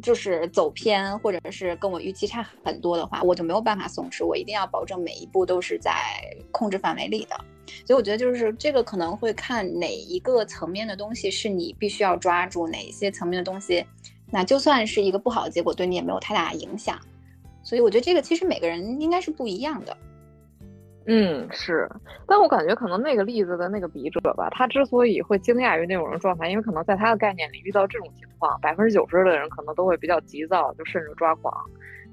[0.01, 5.93] 就是走偏，或者是跟我预期差很多的话，我就没有办法松弛，我一定要保证每一步都是在
[6.51, 7.45] 控制范围里的。
[7.85, 13.85] 所以我觉得就是这个可能会看哪一个层面的东西是你必须要抓住，哪一些层面的东西，
[14.29, 16.99] 那就算是一个不好的结果，对你也没有太大的影响。
[17.63, 19.97] 所以我觉得这个其实每个人应该是不一样的。
[21.05, 21.89] 嗯，是，
[22.25, 31.53] 但我感觉可能那个例子的那个笔者吧，他之所以会惊讶于那种人状态，因为可能在他的概念里，遇到这种情况，百分之九十的人可能都会比较急躁，就甚至抓狂，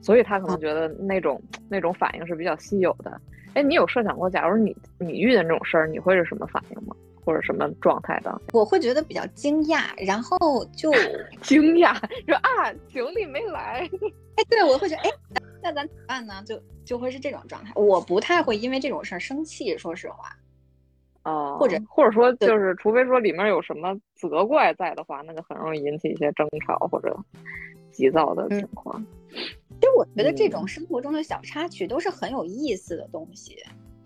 [0.03, 3.21] 所以他可能觉得那种那种反应是比较稀有的。
[3.55, 6.95] 哎，你有设想过，假如你你遇见这种事儿，你会是什么反应吗？
[7.25, 8.41] 或者什么状态的？
[8.53, 10.91] 我会觉得比较惊讶，然后就
[11.43, 11.95] 惊讶
[12.27, 13.89] 说啊，行李没来。
[14.37, 15.11] 哎，对，我会觉得哎。
[15.63, 16.43] 那咱怎么办呢？
[16.47, 17.73] 就就会是这种状态。
[17.75, 20.37] 我不太会因为这种事儿生气，说实话。
[21.23, 27.15] 哦，或者或者说，就是除非说里面有什么责怪在的话，那就很容易引起一些争吵或者
[27.93, 29.05] 急躁的情况。
[29.29, 33.57] 其实我觉得这种生活中的小插曲都是很有意思的东西。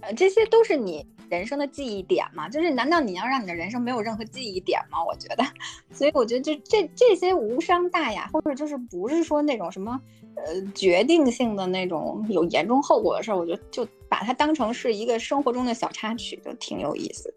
[0.04, 2.48] 呃，这些都是你人生的记忆点嘛？
[2.48, 4.98] 就是难道你要让你的人生没有任何记忆点吗？
[5.04, 5.44] 我觉得，
[5.90, 10.00] 所以我觉得就这这些无伤大雅，或者就是不是说那种什么。
[10.36, 17.32] 呃，决定性的那种有严重后果的事儿，我觉得就把它当成是一个生活中的小插曲，就挺有意思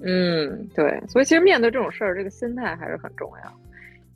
[0.00, 3.52] 嗯，对，所以其实面对这种事儿，这个心态还是很重要，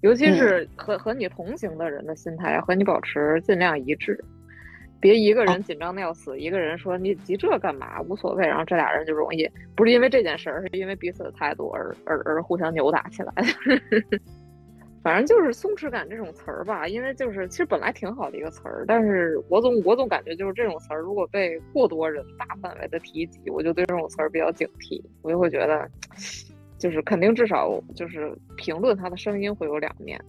[0.01, 4.18] 尤其是和和你同行的人的心态和你保持尽量一致，
[5.03, 13.33] 别一个人紧张的要死，一个人说你急这干嘛，无所谓，然后这俩人就容易不是因为这件事儿，是因为彼此的态度而而而互相扭打起来。
[15.03, 25.91] 反正就是松弛感这种词儿吧，因为就是其实本来挺好的一个词儿，但是我总我总感觉就是这种词儿如果被过多人大范围的提及，我就对这种词儿比较警惕，我就会觉得，
[26.79, 30.25] 就是肯定至少就是评论他的声音会有两面，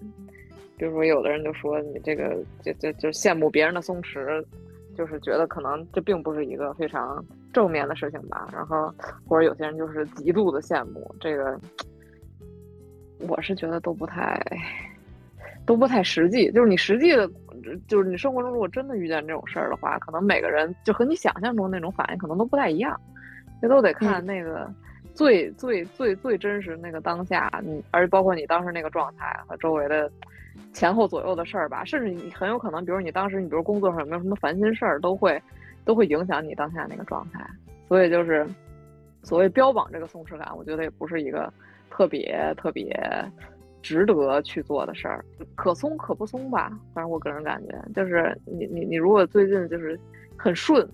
[0.77, 4.43] 比如说有的人就说你这个就就就羡慕别人的松弛，
[4.97, 8.49] 就是觉得可能这并不是一个非常正面的事情吧。
[8.51, 8.93] 然后
[9.27, 11.59] 或者有些人就是极度的羡慕这个，
[13.27, 14.41] 我是觉得都不太
[15.65, 16.51] 都不太实际。
[16.51, 17.29] 就是你实际的，
[17.88, 22.99] 就是你生活中如果真的遇见这种事儿的话，可能每个人就和你想象中那种反应可能都不太一样，
[23.62, 24.69] 这都得看那个。
[25.13, 30.12] 最最最最真实那个当下，你而包括你当时那个状态和周围的
[30.73, 35.41] 前后左右的事儿吧，甚至你很有可能，比如你当时你比如工作上有没有什么烦心事儿，都会
[35.86, 37.45] 都会影响你当下那个状态。
[37.88, 38.47] 所以就是
[39.21, 41.52] 所谓标榜这个松弛感，我觉得也不是一个
[41.89, 42.99] 特别特别
[43.82, 45.23] 值得去做的事儿，
[45.56, 46.71] 可松可不松吧。
[46.93, 49.99] 反正我个人感觉，就是你你你如果最近就是。
[50.37, 50.87] 很顺，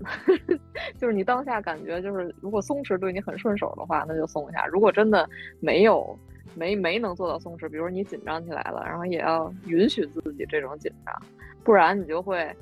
[0.98, 5.28] 就是你当下感觉就是，如果松弛对你很顺手的话，那就松一下；如果真的
[5.60, 6.18] 没有
[6.56, 11.16] 没没能做到松弛，比如你紧张起来了，然后也要允许自己这种紧张，
[11.64, 12.54] 不然你就会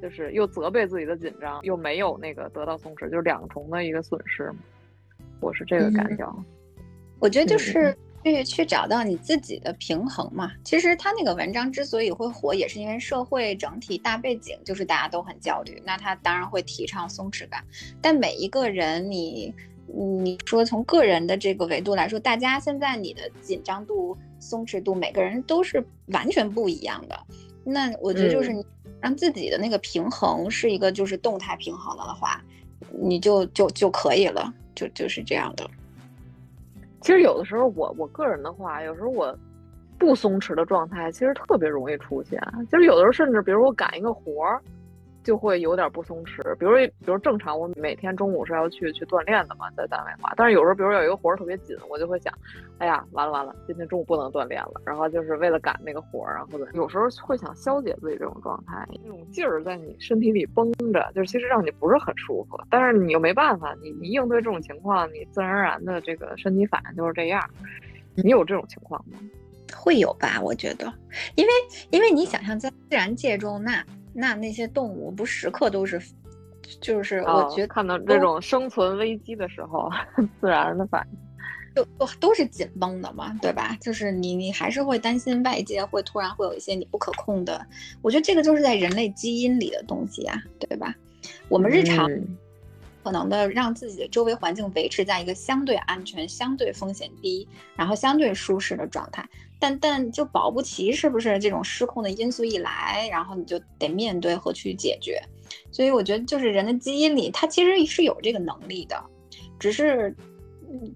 [0.00, 4.52] 就是又责备自己的紧张，又没有那个得到松弛，就是两重的一个损失。
[5.40, 6.26] 我是这个感觉。
[7.18, 7.96] 我觉得就是。
[8.34, 10.52] 去去找到你自己的平衡嘛。
[10.64, 17.64] 其实他那个文章之所以会火，也是因为社会整体大背景就是大家都很焦虑，那他当然会提倡松弛感。
[18.00, 19.54] 但每一个人，你
[19.86, 27.18] 你说从个人的这个维度来说，大家现在你的紧张度、松弛度，每个人都是完全不一样的。
[27.64, 28.64] 那我觉得就是你
[29.00, 32.42] 让自己的那个平衡是一个就是动态平衡了的话，
[33.00, 35.68] 你就就就可以了，就就是这样的。
[37.06, 39.32] 其实有的时候，我我个人的话，有时候我
[39.96, 42.36] 不松弛的状态，其实特别容易出现。
[42.68, 44.60] 就是有的时候，甚至比如我赶一个活儿。
[45.26, 52.32] 就会有点不松弛，比如比如正常我每天中午是要去去锻炼的嘛，在单位话，但是有时候比如有一个活儿特别紧，我就会想，
[52.78, 67.42] 哎呀，完了完了，今天中午不能锻炼了，然后就是为了赶那个活儿啊，或者有时候会想消解自己这种状态，那种劲儿在你身体里绷着，就是其实让你不是很舒服，但是你又没办法，你你应对这种情况，你自然而然的这个身体反应就是这样，
[68.14, 69.18] 你有这种情况吗？
[69.76, 70.86] 会有吧，我觉得，
[71.34, 71.52] 因为
[71.90, 73.84] 因为你想象在自然界中那。
[74.18, 76.00] 那那些动物不时刻都是，
[76.80, 79.90] 就是我觉得看到这种生存危机的时候，
[80.40, 81.18] 自然的反应，
[81.74, 83.76] 就都都是紧绷的嘛，对吧？
[83.80, 87.64] 就是你你还是会担心外界会突然会有一些你不可控的，
[88.00, 90.94] 我觉得这个就是在人类基因里的东西啊，对吧？
[91.48, 92.08] 我们日常
[93.04, 99.28] 可能的让自己的周围环境维持在一个相对安全、相对风险低，然后相对舒适的状态。
[99.58, 105.22] 但但就保不齐是不是这种失控的因素一来，然后你就得面对和去解决。
[105.70, 109.02] 所以我觉得就是人的基因里，他其实是有这个能力的，
[109.58, 110.14] 只是，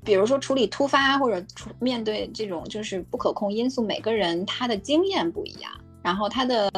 [0.05, 5.70] 比如说处理突发或者处面对这种就是不可控因素，每个人他的经验不一样，
[6.03, 6.70] 然后他的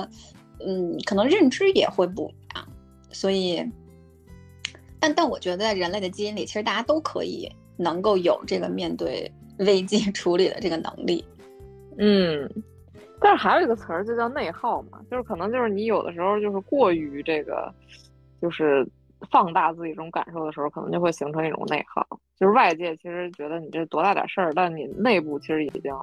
[0.64, 2.68] 嗯可能认知也会不一样。
[3.10, 3.64] 所以，
[5.00, 11.24] 但但我觉得在人类的基因里，其实大家都可以能够有这个面对危机处理的这个能力。
[11.98, 12.50] 嗯，
[13.20, 17.72] 但是还有一个词儿就叫内耗嘛，就是可能就是你有的时候就是过于这个，
[18.40, 18.86] 就是
[19.30, 22.06] 放大自己这种感受的时候，可能就会形成一种内耗。
[22.38, 25.94] 就是外界其实觉得你这多大点事儿，但你内部其实已经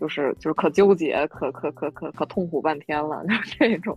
[0.00, 3.96] 就是就是可纠结、可可可可可痛苦半天了，就是这种。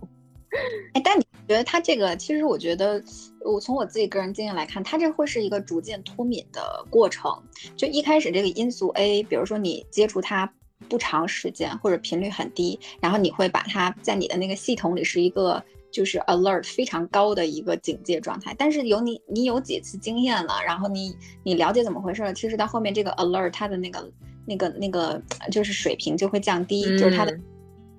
[0.92, 3.02] 哎，但你觉得他这个，其实我觉得，
[3.44, 7.32] 我从我自己个人经验来看，他这会是一个逐渐脱敏的过程。
[7.76, 10.48] 就一开始这个因素 A，比如说你接触它。
[10.88, 18.54] 不长时间或者频率很低，然后你会把它在你的那个系统里是一个就是 alert 非常高的一个警戒状态。
[18.58, 24.12] 但是有你你有几次经验了，然后你你了解怎么回事了，其实到后面这个 alert 它的那个
[24.46, 27.34] 那个那个就是水平就会降低，就是它的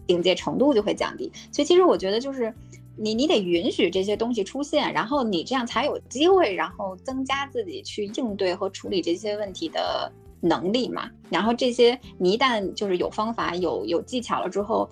[0.07, 1.31] 警戒程度就会降低。
[1.51, 2.53] 所以其实我觉得就是
[2.95, 10.11] 你你得允许这些东西出现，然后你这样才有机会，然后增加自己去应对和处理这些问题的。
[10.45, 14.89] 能力嘛，然后这些你一旦就是有方法、有有技巧了之后，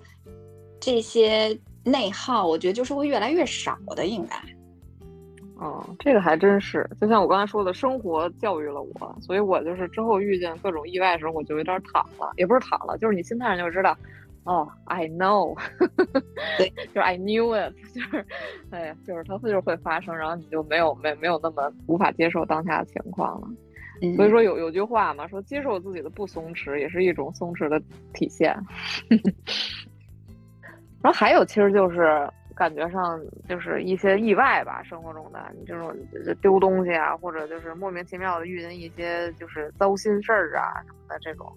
[0.80, 4.36] 这些内耗，我觉得就是会越来越少的，应该。
[5.56, 13.96] 哦，这个还真是，就像我刚才说的，生活教育了我，所以我就是之后遇见各种意外的时候，我就有点躺了，也不是躺了，就是你心态上就知道，
[14.42, 15.56] 哦，I know，
[16.58, 18.26] 对，就是 I knew it， 就是，
[18.70, 23.48] 哎呀，就是它就是会发生，然后你就没有没没有那么无法接受当下的情况了。
[24.16, 27.80] 所以说有有句话嘛，说接受自己的不松弛也是一种松弛的
[28.12, 28.54] 体现。
[31.02, 35.94] 然后还有其实就是感觉上就是一些意外吧，生活中的你这种
[36.40, 41.52] 丢东西啊，或者就是莫名其妙的遇见一些就是糟心事儿啊什么的这种，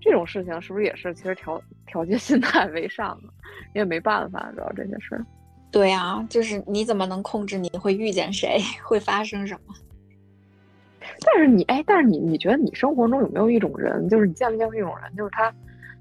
[0.00, 3.28] 这种事情是不是也是其实调调节心态为上的？
[3.74, 5.24] 也没办法，主要这些事儿。
[5.70, 9.74] 对啊，就是你怎么能控制你会遇见谁，会发生什么？
[11.20, 15.52] 但是你哎，但是你你觉得你生活中有没有一种人，就是你见没见过一种人，就是他，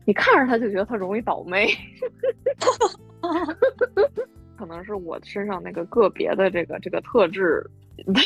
[0.05, 1.67] 你看着他就觉得他容易倒霉。
[4.57, 7.65] 可能是我身上那个个别的这个这个特质，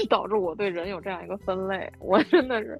[0.10, 1.92] 导致我对人有这样一个分类。
[2.00, 2.80] 我真的是，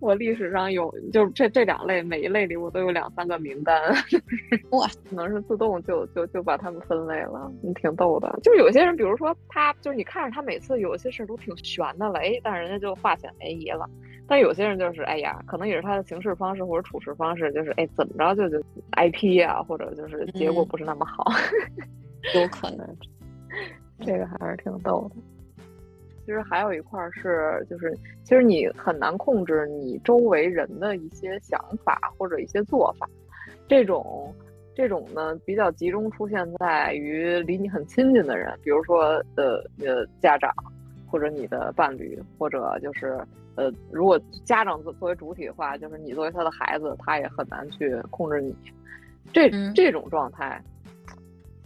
[0.00, 3.80] 我历史上有就这这两类，每一类里我都有两三个名单。
[4.70, 8.38] 哇，可能是自动就就就把他们分类了，你挺逗的。
[8.42, 13.88] 就有些人，比如说他，就是你看着他每次有些事都挺悬的了，哎，但是人家就化险为夷了。
[14.28, 21.24] 但有些人就是，哎呀，可能也是他的行事方式或者处事方式，就是哎怎么着就就挨批啊，或者就是结果不是那么好。
[22.34, 22.96] 有可能，
[24.00, 25.20] 这个还是挺逗的。
[26.32, 33.06] 其实还有一块是，就是其实你很难控制你周围人的一些想法或者一些做法。
[33.68, 34.34] 这种
[34.74, 40.50] 这种呢，比较集中出现在于离你很亲近的人，比如说呃呃家长，
[41.06, 43.20] 或者你的伴侣，或者就是
[43.54, 48.56] 呃如果家长作作为主体的话，就是你作为他的孩子，他也很难去控制你。
[49.34, 50.58] 这这种状态，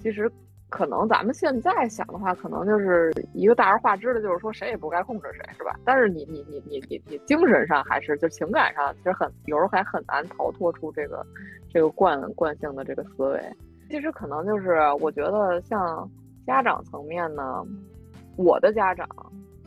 [0.00, 0.28] 其实。
[0.68, 5.78] 可能咱们现在想的话，可能就是一个大而化之的，就是说谁也不该控制谁，是吧？
[5.84, 11.24] 但是你你你你你你精神上还是就情感上，其实很有时候还很难逃脱出这个
[11.72, 13.40] 这个惯惯性的这个思维。
[13.88, 16.10] 其实可能就是我觉得像
[16.44, 17.64] 家长层面呢，
[18.36, 19.08] 我的家长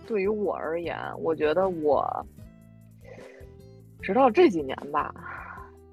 [0.05, 2.05] 对于我而言，我觉得我
[4.01, 5.13] 直到这几年吧，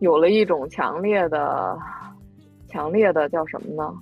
[0.01, 1.79] 有了一种强烈的
[2.67, 3.95] 强烈的叫什么呢？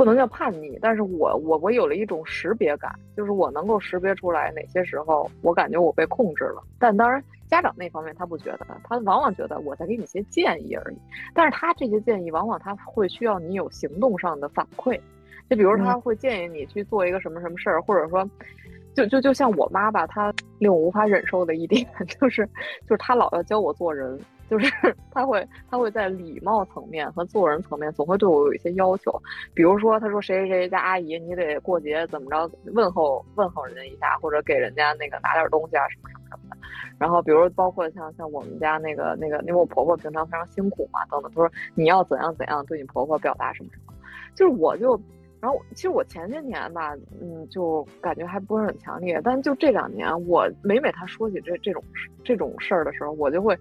[0.00, 6.62] 不能叫叛逆，但是我我我有了一种识别感，就是我能够识别出来哪些时候我感觉我被控制了。
[6.78, 10.96] 但当然，家长那方面他不觉得，他往往觉得我在给你些建议而已。
[11.34, 14.98] 但是他这些建议往往他会需要你有行动上的反馈，
[15.50, 18.26] 就比如他会建议你去做一个什么什么事儿，或者说，
[18.94, 22.46] 就就就像我妈吧，她令我无法忍受的一点 就是，
[22.88, 24.18] 就是她老要教我做人。
[24.50, 24.66] 就是
[25.12, 29.12] 他会，他会在礼貌层面和做人层面，总会对我有一些要求。
[29.54, 36.56] 比如说，他说谁谁谁家阿姨，你得过节怎么着问候问候人家一下，或者给人家那个拿点东西啊什么什么什么的。
[36.98, 41.30] 然后，比如包括像像我们家那个那个，因为我婆婆平常非常辛苦嘛，等等。
[41.30, 43.94] 他说你要怎样怎样对你婆婆表达什么什么。
[44.34, 45.00] 就是我就，
[45.40, 51.82] 然后其实我前些年吧，嗯，就感觉还不是很强烈，但就这两年，我每每他说起这这种
[52.24, 53.56] 这种事儿的时候，我就会。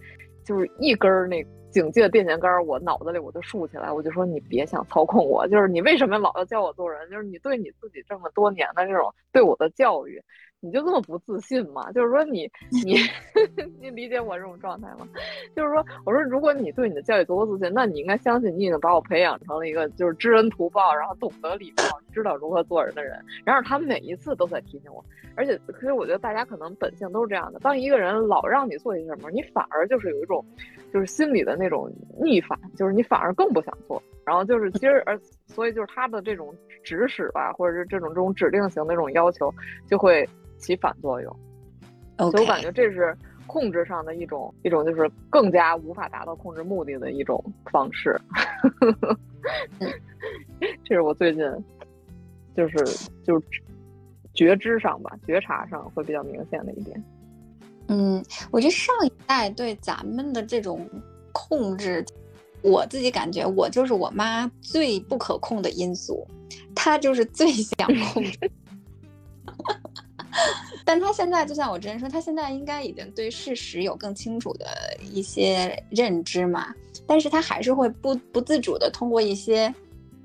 [0.49, 7.07] 就是一根儿那警戒的电线杆，我脑子里我就竖起来，我就说你别想操控我，就是你为什么老要教我做人？
[7.11, 10.19] 就是你对你自己这么多年的这种对我的教育。
[10.61, 11.89] 你就这么不自信吗？
[11.93, 12.49] 就是说你
[12.83, 12.97] 你
[13.79, 15.07] 你理解我这种状态吗？
[15.55, 23.17] 就是说，我说如果你对你的教育足够自信，那你应该相信你已经把我培养成了一个就是知恩图报，然后懂得礼貌，知道如何做人的人。
[23.45, 25.03] 然而他们每一次都在提醒我，
[25.35, 27.59] 而且其实我觉得大家可能本性都是这样的。
[27.59, 30.45] 当一个人老让你做一些什么，你反而就是有一种
[30.93, 31.91] 就是心里的那种
[32.21, 34.01] 逆反，就是你反而更不想做。
[34.25, 36.53] 然后就是其实而 所以就是他的这种
[36.83, 39.53] 指使吧，或者是这种这种指令型的这种要求，
[39.87, 40.27] 就会。
[40.59, 41.33] 起反作用，
[42.17, 47.41] 所以我感觉这是控制上的一种一种，就是更加无法达到控制目的的一种
[47.71, 48.19] 方式。
[50.83, 51.45] 这是我最近
[52.55, 52.77] 就是
[53.25, 53.45] 就是
[54.33, 57.03] 觉知上吧，觉察上会比较明显的一点。
[57.87, 60.87] 嗯，我觉得上一代对咱们的这种
[61.31, 62.05] 控制，
[62.61, 66.27] 我自己感觉我就是我妈最不可控的因素，
[66.75, 68.51] 她就是最想控制。
[70.85, 74.65] 但他现在就像我之前说，他现在应该已经对事实有更清楚的
[75.11, 76.73] 一些认知嘛，
[77.05, 79.73] 但是他还是会不不自主的通过一些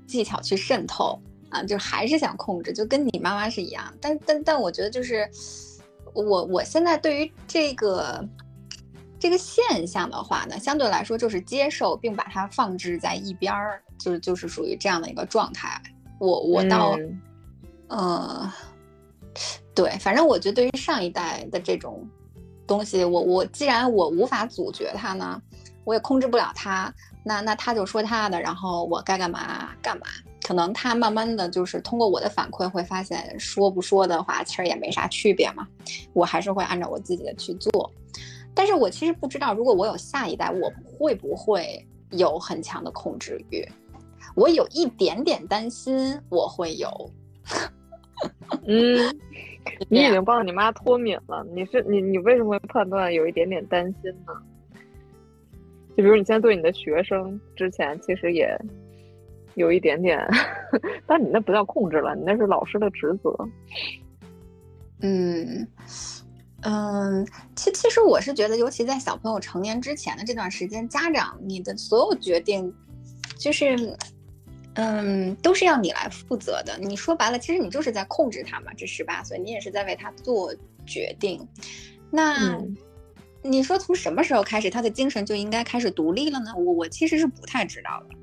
[0.07, 1.19] 技巧去渗透
[1.55, 3.93] 啊，就还是想控制，就跟你妈妈是一样。
[4.01, 5.29] 但但但我觉得就是
[6.13, 8.27] 我我现在对于这个
[9.19, 15.81] 这个现象的话呢，相对来说就是接受并把它放置在一边儿，就是就是属于这样的一个状态。
[16.19, 16.97] 我我到
[17.87, 18.51] 呃。
[19.73, 22.07] 对，反正我觉得对于上一代的这种
[22.65, 25.41] 东西，我我既然我无法阻绝它呢，
[25.83, 26.93] 我也控制不了它，
[27.25, 30.05] 那那他就说他的，然后我该干嘛干嘛。
[30.45, 35.67] 可能他慢慢的就是通过我的反馈会发现，说不说的话其实也没啥区别嘛，
[36.13, 37.91] 我还是会按照我自己的去做。
[38.53, 43.67] 但是我其实不知道，如果我有下一代，我会不会有很强的控制欲？
[44.35, 46.89] 我有一点点担心我会有。
[48.67, 49.19] 嗯，
[49.89, 51.43] 你已经帮你妈脱敏了。
[51.55, 54.33] 你是你你为什么会判断有一点点担心呢？
[55.97, 58.55] 就比如你现在对你的学生之前其实也
[59.55, 60.19] 有一点点，
[61.07, 63.35] 但你那不叫控制了，你那是老师的职责。
[65.01, 65.67] 嗯
[66.61, 72.73] 嗯，其其实我是觉得，尤其在小朋友成年之前的这段时间，家长你的所有决定，
[73.37, 73.95] 就是
[74.73, 76.77] 嗯，都是要你来负责的。
[76.79, 78.73] 你说白了，其实你就是在控制他嘛。
[78.75, 80.53] 这十八岁，你也是在为他做
[80.85, 81.47] 决定。
[82.09, 82.59] 那
[83.41, 86.51] 你说从什么时候开始，他的精神就应该开始独立了呢？
[86.55, 88.15] 我我其实是不太知道的。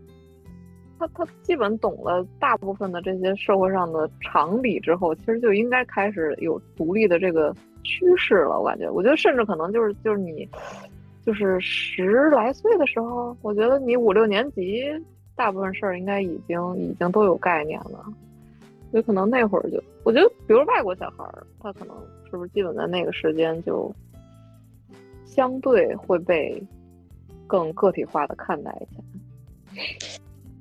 [1.03, 8.61] 他他基本懂了大部分的这些社会上的常理之后，其实就应该开始有独立的这个趋势了。
[8.61, 10.49] 我感觉，我觉得甚至可能就是就是你，
[11.27, 14.85] 就是十来岁的时候，我觉得你五六年级，
[15.35, 18.05] 大部分事儿应该已经已经都有概念了。
[18.93, 21.97] 有可能那会儿就，我觉得，比如外国小孩儿，他可能
[22.31, 23.93] 是不是基本在那个时间就
[25.25, 26.63] 相对会被
[27.47, 29.03] 更个体化的看待一下。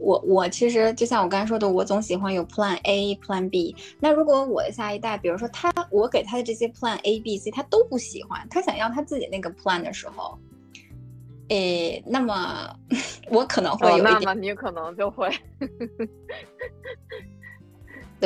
[0.02, 3.76] 我我其实就像我刚才说的，我总喜欢有 Plan A、Plan B。
[4.00, 10.38] 那如果我的下一代，比如说他，我给他的这些 Plan A、B、C，他都不喜欢，他想要他自己那个 Plan 的时候，
[11.50, 12.76] 诶，那么
[13.30, 15.30] 我可能会有一点，那么你可能就会，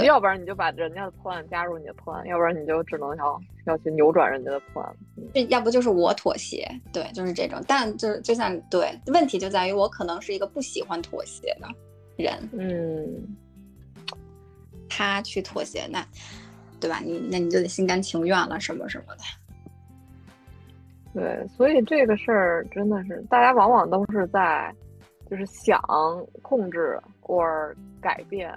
[0.04, 4.92] 要不然你就把人家的 Plan 加入你的 Plan，要不然你就只能要要去扭转人家的 Plan。
[5.34, 7.62] 这要不就是我妥协，对，就是这种。
[7.68, 11.68] 但就是就像对，问题就在于我可能是一个不喜欢妥协的
[12.18, 13.36] 人，嗯，
[14.90, 16.06] 他去妥协，那
[16.80, 17.00] 对吧？
[17.04, 19.24] 你那你就得心甘情愿了，什么什么的。
[21.14, 24.76] 对，所以这个事儿真的是，大家往往都是在
[25.30, 25.82] 就是想
[26.42, 27.42] 控制或
[28.02, 28.54] 改变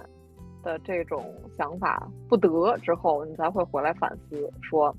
[0.69, 4.95] 的这种想法不得之后，你才会回来反思说。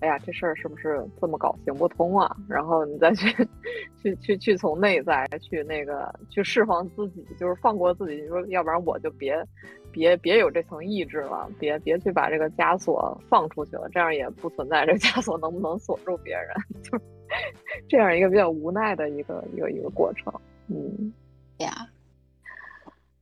[0.00, 2.36] 哎呀，这事儿是不是这么搞行不通啊？
[2.46, 3.26] 然后你再去，
[4.02, 8.20] 去去去从内在去那个去释放自己，就是放过自己。
[8.20, 9.34] 你说，要不然我就别
[9.90, 16.48] 别别有这层意志了，别别去把这个枷锁放出去了，这样也不存在这枷锁能不能锁住别人，
[16.82, 17.04] 就是
[17.88, 20.30] 这样一个比较无奈的一个一个一个过程。
[20.68, 21.10] 嗯，
[21.56, 21.72] 对呀，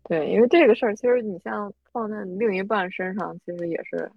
[0.04, 4.10] 对，因为这个事儿，其实你像放在另一半身上，其实也是。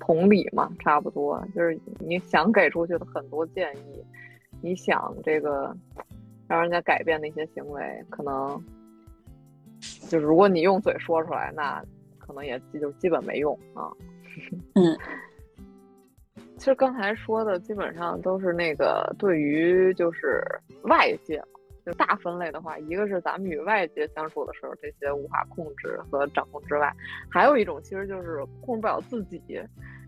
[0.00, 4.04] 同理嘛，差不多就是你想给出去的很多建议，
[4.60, 5.74] 你想这个
[6.48, 8.62] 让人家改变的一些行为，可能
[10.08, 11.82] 就是如果你用嘴说出来，那
[12.18, 13.90] 可能也就基本没用啊。
[14.74, 14.98] 嗯，
[16.56, 20.42] 其实刚才说的基本上都是那个对于就是
[20.82, 21.42] 外界。
[21.84, 26.90] 就大分类的话，一个是咱们与外界相处的时候这些无法控制和掌控之外，
[27.28, 29.40] 还有一种其实就是控制不了自己。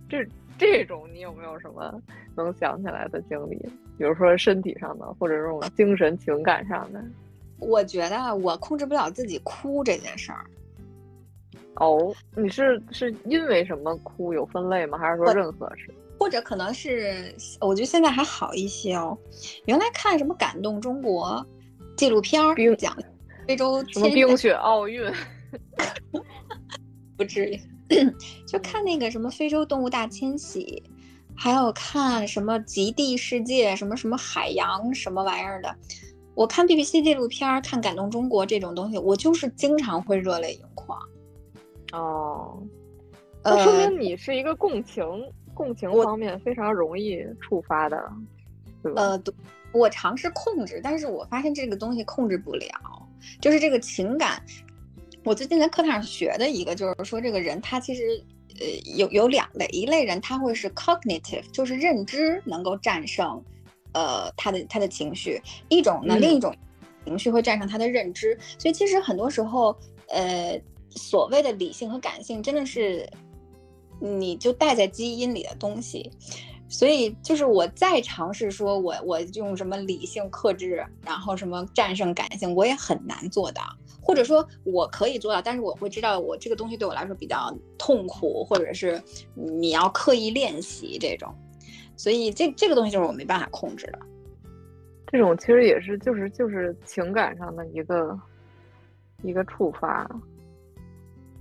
[0.09, 0.25] 这
[0.57, 2.01] 这种你有没有什么
[2.37, 3.57] 能想起来的经历？
[3.99, 7.05] 比如说身体上的，或者这种精神情感上的？
[7.59, 10.45] 我觉得我控制不了自己哭这件事儿。
[11.75, 14.33] 哦，你是是因为什么哭？
[14.33, 14.97] 有分类吗？
[14.97, 15.93] 还是说任何事？
[16.19, 19.19] 或者可能是我觉得现在还好一些哦。
[19.67, 21.45] 原来看什么感动中国。
[21.97, 22.97] 纪录片儿讲
[23.47, 25.11] 非洲什么冰雪奥运，
[27.17, 27.61] 不至于，
[28.47, 30.83] 就看那个什么非洲动物大迁徙，
[31.35, 35.75] 还有看什么极地世界，什么什么海洋什么玩意儿的。
[36.35, 40.99] 我看 BBC 纪录片儿，看感动中国这种东西，我就是经常会热泪盈眶。
[41.93, 42.63] 哦，
[43.43, 45.07] 那说明你是一个共情
[45.55, 48.13] 共情方面非常容易触发的，
[48.97, 49.33] 呃，对。
[49.73, 52.69] 我尝试控制，但是我发现这个东西控制不了，
[53.41, 54.43] 就是这个情感。
[55.25, 58.23] 我最近在课堂上学的一个，就是说这个人他其实，
[58.61, 63.43] 呃，有有两类，一类人他会是 cognitive，就是认知能够战胜，
[63.93, 66.55] 呃，他的他的情绪；一种呢，另一种
[67.05, 68.39] 情绪会战胜他的认知。
[68.57, 69.77] 所以其实很多时候，
[70.09, 70.61] 呃，
[70.91, 73.05] 所谓的理性和感性，真的是
[73.99, 76.11] 你就带在基因里的东西。
[76.69, 83.63] 所以就是我再尝试说，我我用什么理性克制，然后什么战胜感性，我也很难做到。
[84.03, 89.01] 或者说我可以做到，但是我会知道我这个东西对我来说比较痛苦，或者是
[89.35, 91.33] 你要刻意练习这种。
[91.97, 93.99] 所以这这个东西就是我没办法控制的。
[95.07, 98.19] 这种其实也是就是就是情感上的一个
[99.23, 100.09] 一个触发。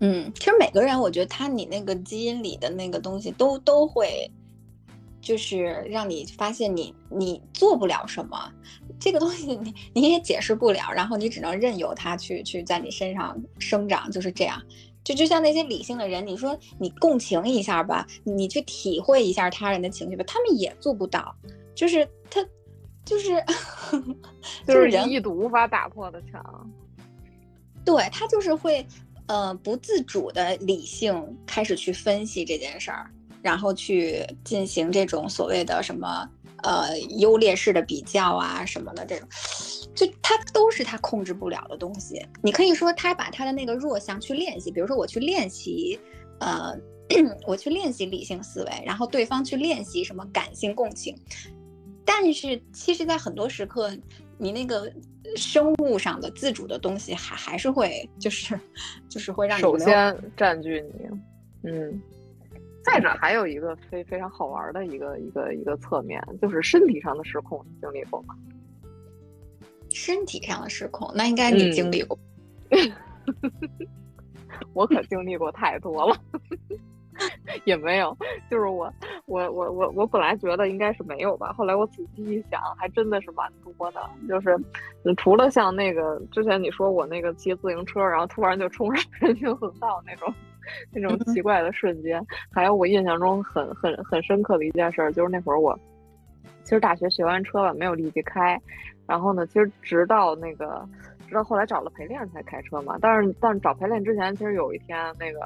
[0.02, 4.32] 嗯，其实每个人我觉得他你那个基因里的那个东西都都会。
[5.26, 8.38] 就是让你发现你你做不了什么，
[9.00, 14.62] 这个东西你你也解释不了，然后你只能任由它去去在你身上生长，就是这样。
[15.04, 21.36] 就就像那些理性的人，你说你共情一下吧，你去体会一下他人的情绪吧，他们也做不到。
[21.74, 22.46] 就是他，
[23.04, 23.44] 就是
[24.68, 26.72] 就是一堵无法打破的墙。
[27.84, 28.86] 对他就是会，
[29.26, 33.12] 呃，不自主的理性开始去分析这件事儿，
[33.46, 36.28] 然后去进行这种所谓的什么
[36.64, 39.28] 呃优劣势的比较啊什么的这种。
[39.94, 42.26] 就他都是他控制不了的东西。
[42.42, 46.00] 你可以说他把他的那个弱项去练习，比如说我去练习，
[46.40, 46.76] 呃，
[47.46, 51.16] 我去练习理性思维，然后对方去练习什么感性共情。
[52.04, 53.96] 但是其实，在很多时刻，
[54.40, 54.92] 你那个
[55.36, 58.60] 生物上的自主的东西还还是会，就是
[59.08, 61.70] 就是会让你首先占据你。
[61.70, 62.02] 嗯，
[62.86, 68.36] 再者还有一个非非常好玩的一个一个一个侧面，就是身体上的失控，经历过吗？
[69.90, 72.18] 身体上的失控，那应该你经历过。
[74.74, 76.16] 我可经历过太多了，
[77.66, 78.16] 也没有。
[78.50, 78.94] 就是我，
[79.26, 84.00] 我，我，我，我本来觉得应该是没有吧，后来我仔细一想，还真的是蛮多的。
[84.30, 84.56] 就是
[85.18, 90.34] 除了像那个之前你说我那个骑自行车，然后突然就冲上 人行横道那种
[90.92, 95.78] 那种奇怪的瞬间，还有我印象中很很很深刻的一件事，就是那会儿我
[96.64, 98.60] 其实大学学完车了，没有立即开。
[99.08, 100.84] 然后呢，其实直到那个，
[101.28, 102.98] 直到后来找了陪练才开车嘛。
[103.00, 105.40] 但是，但是找陪练之前，其实有一天那个，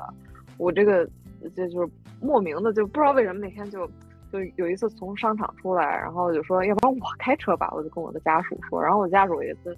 [0.58, 1.06] 我这个
[1.42, 1.92] 就就是
[2.22, 3.86] 莫名的就不知道为什么那天就
[4.32, 9.78] 就有一次从商场出来，然后就说要不然我开车吧，我就跟我的家属说，然后我家属也是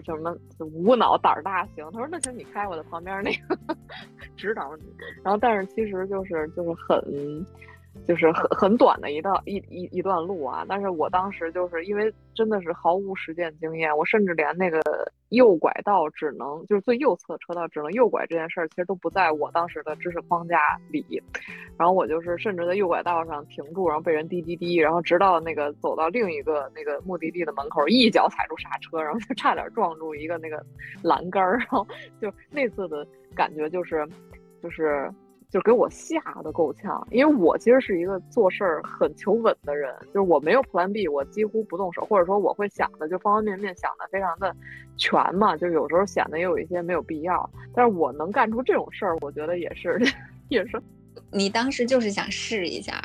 [0.16, 3.76] 什么无脑胆儿大行，他说那行你开我的旁边那个
[4.36, 4.84] 指导你。
[5.22, 7.46] 然后，但是其实就是就是很。
[8.06, 14.80] 就是很很短的一道一一一段路啊，但是我当时就是因为真的是毫无实践经验，我甚至连那个
[15.28, 20.58] 右拐道只能就是最右侧车道只能右拐这件事儿，其实都不在我当时的知识框架
[20.90, 21.22] 里。
[21.78, 30.64] 然后我就是甚至在右拐道上停住，然后被人滴滴滴，然后直到那个走到另一个那个目的地的门口，一脚踩住刹车，然后就差点撞住一个那个
[31.02, 31.86] 栏杆儿，然后
[32.20, 34.08] 就那次的感觉就是
[34.62, 35.12] 就是。
[35.52, 44.56] 就给我吓得够呛，因为我其实是一个做事儿很求稳的人，就是我没有 Plan B，我几乎不动手，或者说我会想的就方方面面想的非常的
[44.96, 50.00] 全嘛，就有时候显得也有一些没有必要，但是我能干出这种事儿，我觉得也是
[50.48, 50.82] 也是。
[51.30, 53.02] 你当时就是想试一下，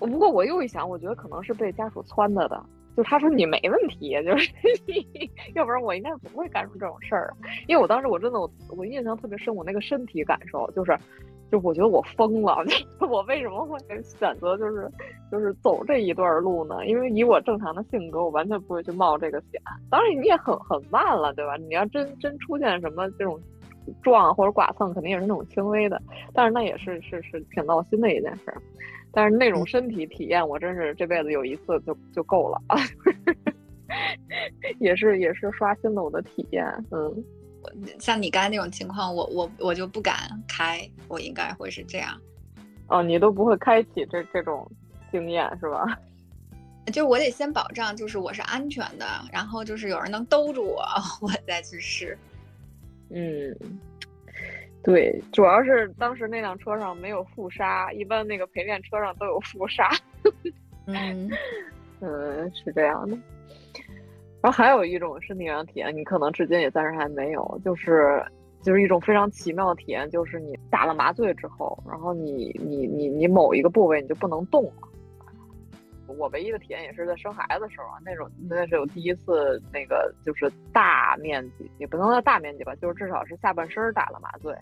[0.00, 2.60] 不过我又一想，我觉得可能是被家属撺掇的。
[2.96, 4.52] 就他说你没问题，就是
[5.54, 7.32] 要不然我应该不会干出这种事儿。
[7.66, 10.94] 因为我当时我真的我我印象特别深，我那个身体感受就是，
[11.50, 12.58] 就我觉得我疯了。
[13.00, 14.90] 我为什么会选择就是
[15.30, 16.84] 就是走这一段路呢？
[16.86, 19.60] 因为以我正常的性格，我完全不会去冒这个险。
[19.90, 21.56] 当然你也很很慢了，对吧？
[21.56, 23.40] 你要真真出现什么这种
[24.02, 26.00] 撞或者剐蹭，肯定也是那种轻微的。
[26.34, 28.54] 但是那也是是是挺闹心的一件事。
[29.12, 32.78] 但是那种身体体验，我真是这辈子有一次就就够了啊！
[34.80, 36.64] 也是也是刷新了我的体验。
[36.90, 37.24] 嗯，
[37.98, 40.16] 像你刚才那种情况，我我我就不敢
[40.48, 42.18] 开，我应该会是这样。
[42.88, 44.66] 哦，你都不会开启这这种
[45.10, 45.84] 经验是吧？
[46.92, 50.82] 就我得先保障，就是我是安全的，然后就是有人能兜住我，
[51.20, 52.16] 我再去试。
[53.10, 53.54] 嗯。
[54.84, 59.88] 对，主要是当时那辆车上没有副刹，一般那个陪练车上都有副刹。
[60.86, 61.30] 嗯，
[62.00, 63.16] 嗯，是这样的。
[64.40, 68.20] 然后还有一种身体上体验，你可能至今也暂时还没有，就是
[68.60, 74.88] 就是一种非常奇妙的体验，就是你打了麻醉之后，然后你你你你某一个部位你就不能动了。
[76.18, 84.54] 我唯一的体验也是在生孩子的时候啊，那种那是我第一次那个就是大面积，也不能叫大面积吧，就是至少是下半身打了麻醉。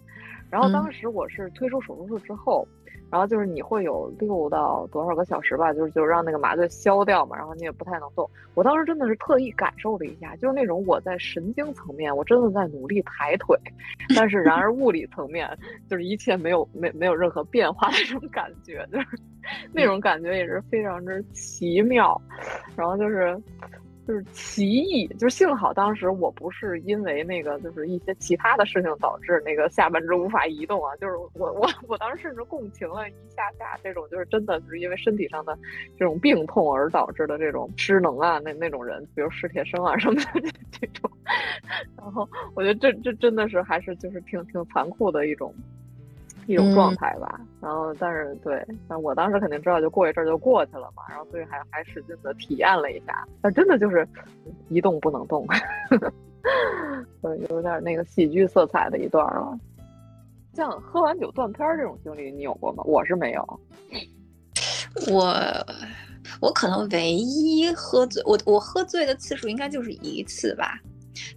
[0.50, 2.66] 然后当时我是推出手术室之后，
[3.10, 8.28] 然后就是你会有六到多少个小时吧，就是就让那个麻醉消掉嘛，然后你也不太能动。
[8.54, 13.56] 我当时真的是特意感受了一下，就是那种我在神经层面我真的在努力抬腿，
[14.16, 15.48] 但是然而物理层面
[15.88, 19.06] 就是一切没有没没有任何变化的那种感觉，就是
[19.72, 22.20] 那种感觉也是非常之奇妙，
[22.76, 23.40] 然后就是。
[24.06, 30.96] 就是奇异，就是幸好当时我不是因为那个，就是一些其他的事情导致那个下半肢无法移动啊。
[30.96, 35.56] 就是我我我当时甚至共情了一下下这种，就是真的就是因为身体上的
[35.98, 41.10] 这种病痛而导致的这种失能啊，那那种人，比如史铁生啊什么的这种。
[41.96, 45.54] 然后我觉得这这真的是还是就是挺挺残酷的一种
[46.46, 47.40] 一种状态吧。
[47.60, 51.02] 然后，但是对，但我当时肯定知道，就过一阵就过去了嘛。
[51.08, 53.26] 然后，所以还还使劲的体验了一下。
[53.42, 54.06] 但真的就是
[54.68, 55.46] 一动不能动，
[57.22, 59.58] 对，有点那个喜剧色彩的一段了。
[60.54, 62.82] 像喝完酒断片这种经历，你有过吗？
[62.84, 63.60] 我是没有。
[65.12, 65.32] 我
[66.40, 70.78] 我可能唯一喝醉，我我喝醉的次数应该就是一次吧。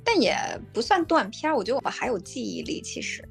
[0.04, 0.36] 但也
[0.74, 2.82] 不算断片儿，我觉得我还有记忆力。
[2.82, 3.24] 其实，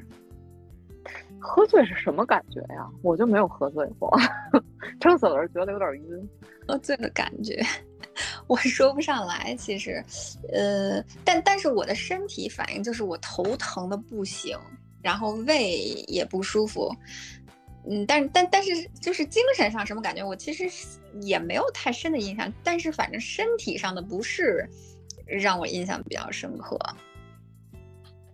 [1.42, 2.86] 喝醉是什么感觉呀？
[3.02, 4.10] 我就没有喝醉过，
[5.00, 6.28] 撑死了觉得有点晕。
[6.68, 7.60] 喝醉的感觉，
[8.46, 9.54] 我说不上来。
[9.58, 10.02] 其实，
[10.52, 14.56] 呃，但但是我的身体反应就是我头疼的不行，
[15.02, 16.88] 然后胃也不舒服。
[17.90, 18.70] 嗯，但但但是
[19.00, 20.64] 就是精神上什么感觉，我其实
[21.20, 22.50] 也没有太深的印象。
[22.62, 24.68] 但是反正身体上的不适。
[25.24, 26.76] 让我印象比较深刻，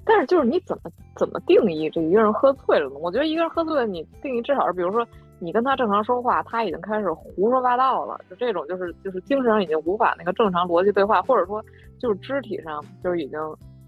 [0.09, 2.97] 但是就是你怎么怎么定义这一个人喝醉了呢？
[2.99, 5.07] 我觉得一个人喝醉了，你定义至少是，比如说
[5.39, 11.63] 你跟他正常说话，他已经开始胡说八道了，就这种就是就是精神上已经无法那个正常逻辑对话，或者说
[12.01, 13.39] 就是肢体上就是已经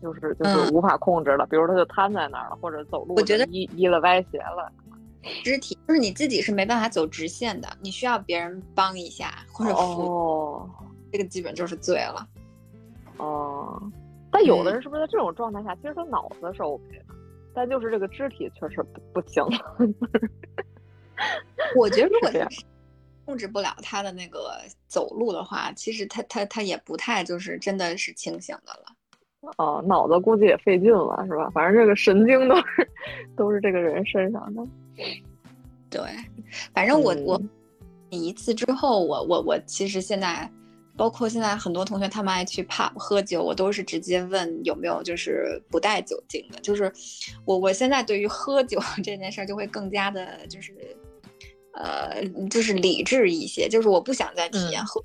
[0.03, 4.71] 就是就是无法控制了，比如他就瘫在那儿了，或者走路我觉得依依了歪斜了，
[5.43, 10.69] 肢体就是你自己是没办法走直线的，你需要别人帮一下或者扶，
[11.11, 12.27] 这个基本就是醉了。
[13.19, 13.83] 哦，
[14.33, 17.15] 但有的人是不是在这种状态下，其实他脑子是 OK 的，
[17.53, 19.45] 但就是这个肢体确实不不行。
[21.77, 22.31] 我觉得如果
[23.27, 29.53] 控制不了他的那个走路的话，其实他他他也不太就是真的是清醒的了。
[29.59, 31.51] 哦，脑子估计也费劲了，是吧？
[31.51, 32.91] 反正这个神经都是
[33.37, 34.63] 都是这个人身上的。
[35.91, 36.03] 对，
[36.73, 37.41] 反正我我
[38.11, 40.51] 一次之后，我我我其实现在。
[41.01, 46.61] 包括现在很多同学他们爱去 pub 喝酒，我都是直接问有没有就是不带酒精的。
[46.61, 46.93] 就是
[47.47, 50.75] 我我现在对于喝酒 这件事儿就会更加的，就是
[51.73, 53.67] 呃，就是理智一些。
[53.67, 55.03] 就是我不想再体验喝，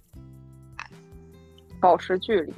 [1.79, 2.53] 保持距离。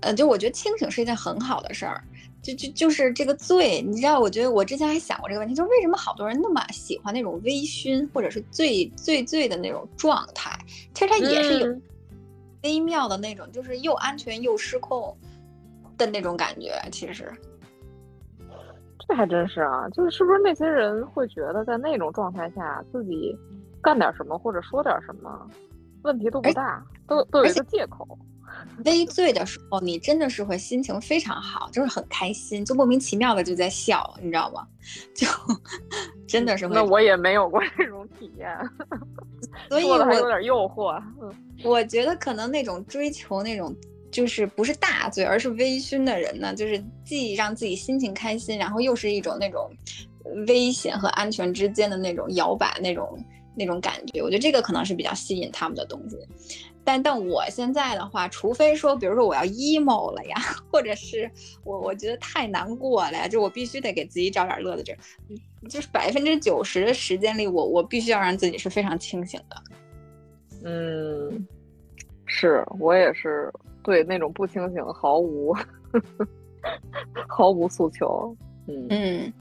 [0.00, 2.04] 呃，就我觉得清醒是一件很好的事儿。
[2.42, 10.50] 就就就是这个醉，你知道，我觉得我之前还想过这个问题，就是为什么好多人那么喜欢那种微醺或者是醉醉醉的那种状态？
[10.92, 11.80] 其实它也是有。
[12.62, 15.16] 微妙的那种，就是又安全又失控
[15.98, 16.72] 的那种感觉。
[16.90, 17.32] 其实，
[19.06, 23.36] 这还真是啊，就是是不是那些人会觉得在那种状态下自己
[23.82, 25.48] 干点什么或者说点什么，
[26.02, 28.18] 问题都不大，都都有一个借口。
[28.84, 34.66] 微醉的时候，你真的是会心情非常好，就是很开心，就莫名其妙的就在笑，你知道吗？
[35.14, 35.26] 就
[36.26, 36.66] 真的是。
[36.68, 38.48] 那我也没有过这种体验，
[39.68, 41.00] 所 以我有点诱惑。
[41.64, 43.74] 我觉得可能那种追求那种
[44.10, 49.70] 就是不是大醉，而是微醺的人呢，就是既让自己心情开心，然后又是一种那种
[50.48, 53.16] 危险和安全之间的那种摇摆那种
[53.54, 54.20] 那种感觉。
[54.20, 56.16] 我觉得这个可能是比较吸引他们的东西。
[56.84, 60.36] 但但我现在的话，除非说，比如说我要 emo 了呀，
[60.70, 61.30] 或者是
[61.64, 64.82] 我我觉得太难过了呀，就我必须得给自己找点乐子。
[64.82, 64.96] 这，
[65.68, 69.62] 就是百分之九十的时间里，我我必须要让自己是非常清醒的。
[70.64, 71.46] 嗯，
[72.26, 73.52] 是我也是
[73.82, 75.54] 对那种不清醒毫无
[77.28, 78.36] 毫无诉求。
[78.66, 79.32] 嗯嗯。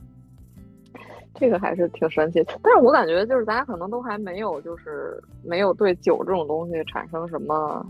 [1.41, 7.83] 这个还是挺神奇，但是我感觉就是咱俩可能都还没有，就是没有对酒这种东西产生什么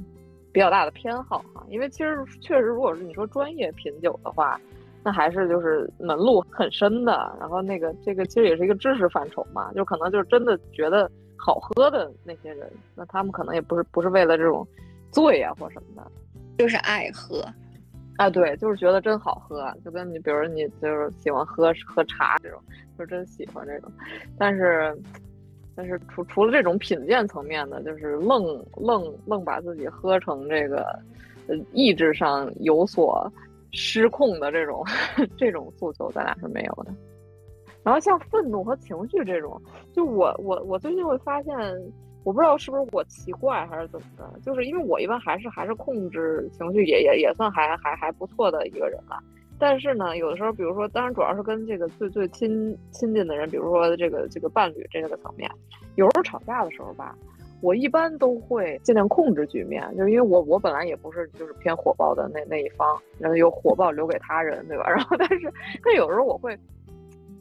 [0.54, 1.62] 比较大的偏好哈。
[1.68, 4.58] 因为其实确实，如果是你说专业品酒的话，
[5.04, 7.36] 那还是就是门路很深的。
[7.42, 14.66] 然后那个这个其实也是一个知识范畴嘛，就可能就是真的觉得好喝的那些人，那他们可能也不是不是为了这种
[15.12, 16.12] 醉啊或什么的，
[16.58, 17.46] 就是爱喝。
[18.22, 22.62] 啊，对，就是觉得真好喝，就跟你，比如你就是喜欢喝喝茶这种，
[22.96, 23.92] 就真喜欢这种。
[24.38, 24.96] 但是，
[25.76, 30.86] 但是除除了这种品鉴层面的，就是愣愣愣把自己喝成这个，
[31.48, 33.28] 呃，意志上有所
[33.72, 34.86] 失控的这种
[35.36, 36.94] 这种诉求，咱俩是没有的。
[37.82, 39.60] 然后像愤怒和情绪这种，
[39.94, 41.56] 就我我我最近会发现。
[42.24, 49.20] 我不知道是不是我奇怪还是怎么的，就是因为我一般还是还是控制情绪也也也算还还还不错的一个人吧，
[49.58, 55.50] 但是呢，有的时候，比如说，当然主要是跟这个最最亲亲近的人，比如说这个这个伴侣这个层面，
[55.96, 57.16] 有时候吵架的时候吧，
[57.62, 64.86] 我一般都会尽量控制局面，就是因为我我本来也不是就是偏火爆的那那一方，然后有火爆留给他人，对吧？
[64.90, 65.52] 然后但是
[65.84, 66.56] 但有时候我会。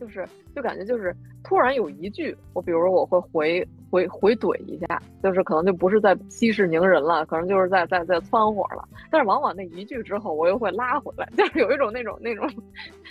[0.00, 0.26] 就是
[0.56, 1.14] 就感觉就是
[1.44, 8.88] 突然有一句，我比如说我会回回回怼一下，就是可能就不是在息事宁人了，可能就是在在在窜火了。
[9.10, 12.48] 但是往往那一句之后，我又会拉回来， 就是有一种那种那种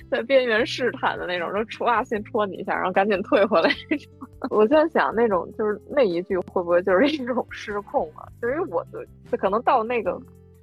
[0.09, 3.69] 在边缘试探的那种，就戳啊，先戳你一下，然后赶紧退回来。
[4.49, 8.25] 我在想，那种就是那一句会不会就是一种失控啊？
[8.41, 8.86] 就因为我
[9.30, 10.17] 就可能到那个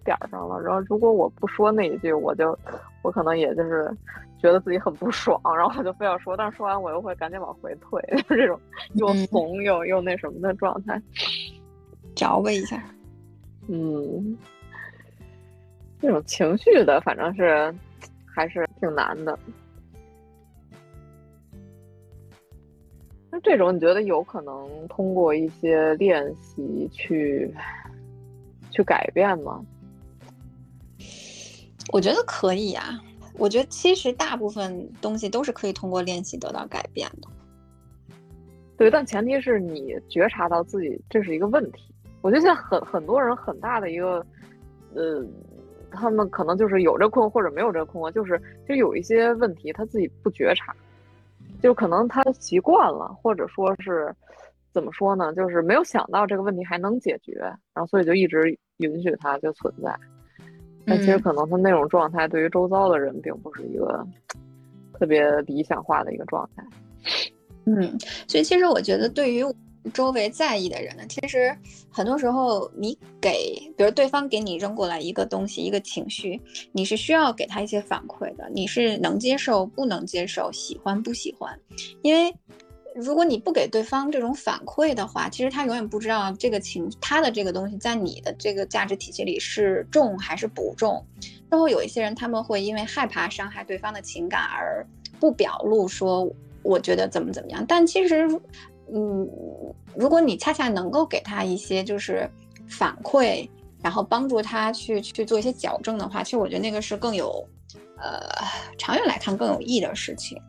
[0.06, 2.58] 点儿上了，然后如果我不说那一句，我就
[3.02, 3.94] 我可能也就是
[4.38, 8.58] 觉得自己很不爽，然后我就非要说，但是说完我又会赶紧往回退， 就是这种
[8.94, 10.98] 又怂又又那什么的状态，
[12.14, 12.82] 着吧一下，
[13.68, 14.38] 嗯。
[15.98, 17.74] 这种情绪的，反正是
[18.26, 19.36] 还是挺难的。
[23.30, 27.52] 那这种你觉得有可能通过一些练习去
[28.70, 29.64] 去改变吗？
[31.92, 33.00] 我觉得可以啊。
[33.38, 37.28] 我觉得其实大部分东西都是可以通过练习得到改变的。
[38.76, 41.94] 对，但前提是你觉察到自己这是一个问题。
[42.22, 44.24] 我觉得现在很很多人很大的一个
[44.94, 45.26] 呃。
[45.92, 50.74] 他们可能就是有这困惑或者没有这困惑，就是就有一些问题他自己不觉察，
[51.62, 54.14] 就可能他习惯了，或者说是
[54.72, 57.32] 怎么说呢，就是没有想到这个问题还能解决，
[57.72, 59.98] 然后所以就一直允许它就存在。
[60.86, 64.06] 但其实可能他那种状态对于周遭的人并不是一个
[64.94, 66.64] 特别理想化的一个状态。
[67.64, 69.44] 嗯，所以其实我觉得对于。
[69.94, 71.56] 周围在意的人呢，其实
[71.92, 76.40] 很多时候你给，比如对方给你扔过来一个东西，一个情绪，
[76.72, 81.56] 你是需要给他一些反馈的，你是能接受不能接受，喜欢不喜欢？
[82.02, 82.34] 因为
[82.96, 91.04] 如果你不给对方这种反馈的话，其实他永远不知道这个情，他的这个东西在你的这个价值体系里是重还是不重。
[91.50, 94.86] 最后有一些人他们会因为害怕伤害对方的情感而
[95.20, 96.28] 不表露说
[96.62, 98.28] 我觉得怎么怎么样，但其实。
[98.94, 99.28] 嗯，
[99.96, 102.30] 如果你恰恰能够给他一些就是
[102.68, 103.48] 反馈，
[103.82, 107.44] 然后帮助他去去做一些矫正的话，其实我觉得那个是更有，
[107.98, 108.20] 呃，
[108.78, 110.40] 长远来看更有益的事情。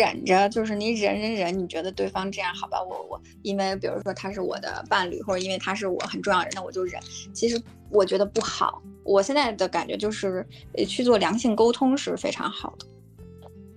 [0.00, 2.82] 忍着，就是你忍忍忍，你觉得对方这样好吧？
[2.82, 6.98] 我我因为比如说他是我的伴侣，或者因为他是我很重要的人，那我就忍。
[7.34, 8.82] 其实我觉得不好。
[9.04, 10.46] 我现在的感觉就是
[10.88, 12.86] 去做良性沟通是非常好的。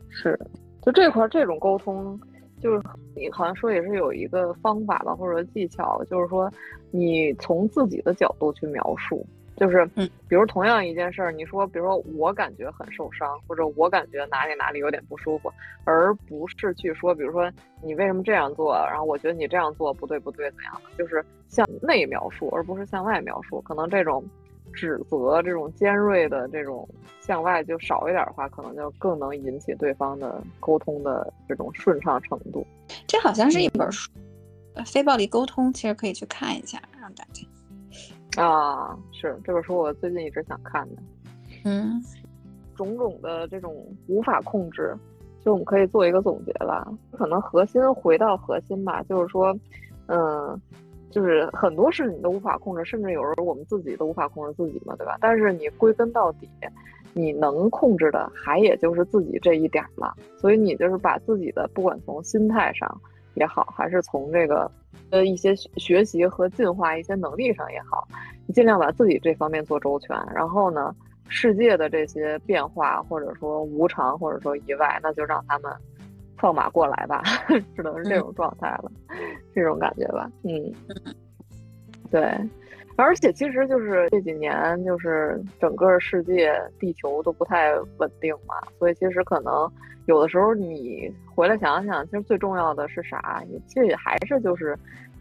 [0.10, 0.40] 是，
[0.82, 2.18] 就这块这种沟通。
[2.62, 2.82] 就是
[3.14, 6.50] 你好像说也是有一个方法吧，或者技巧，就是说
[6.92, 15.52] 你从自己的角度去描述，就是嗯，比如同样一件事儿，你说，比如说我感觉很受伤，或者我感觉哪里哪里有点不舒服，
[15.84, 17.52] 而不是去说，比如说
[17.82, 24.24] 你为什么这样做，然后我觉得你这样做不对不对怎样的，就是向内描述，而不是向外描述，可能这种。
[24.76, 26.90] 指责这种尖锐的这种
[27.22, 32.66] 向外就少一点的话，可能就更能引起对方的沟通的这种顺畅程度。
[33.06, 34.10] 这好像是一本书，
[34.92, 37.46] 《非暴力沟通》，其实可以去看一下，让大家。
[38.38, 41.02] 啊，是这本书我最近一直想看的。
[41.66, 42.02] 嗯，
[42.76, 44.96] 种种的这种无法控制，
[45.44, 46.88] 就我们可以做一个总结吧。
[47.12, 49.56] 可能核心回到核心吧，就是说，
[50.08, 50.60] 嗯。
[51.12, 55.16] 就是很多事你都无法控制，甚至有时候我们自己都无法控制自己嘛，对吧？
[55.22, 56.50] 但是你归根到底，
[57.14, 60.12] 你能控制的还也就是自己这一点了。
[60.40, 63.00] 所以你就是把自己的，不管从心态上
[63.36, 64.70] 也好，还是从这个
[65.10, 68.08] 呃一些学习和进化一些能力上也好，
[68.48, 70.16] 你尽量把自己这方面做周全。
[70.34, 70.96] 然后呢，
[71.28, 75.72] 世界的这些变化或者说无常或者说意外，那就让他们。
[76.36, 77.24] 放马过来吧，
[77.74, 78.92] 只能是这种状态了，
[79.56, 80.30] 这种感觉吧。
[80.44, 80.74] 嗯，
[82.12, 82.38] 对，
[82.96, 89.72] 而且其实就是这几年，就是整个世界、地球都不太稳定嘛，所以其实可能
[90.06, 93.44] 有的时候你回来想想，其实最重要的是啥？
[93.68, 94.78] 其实也还是就是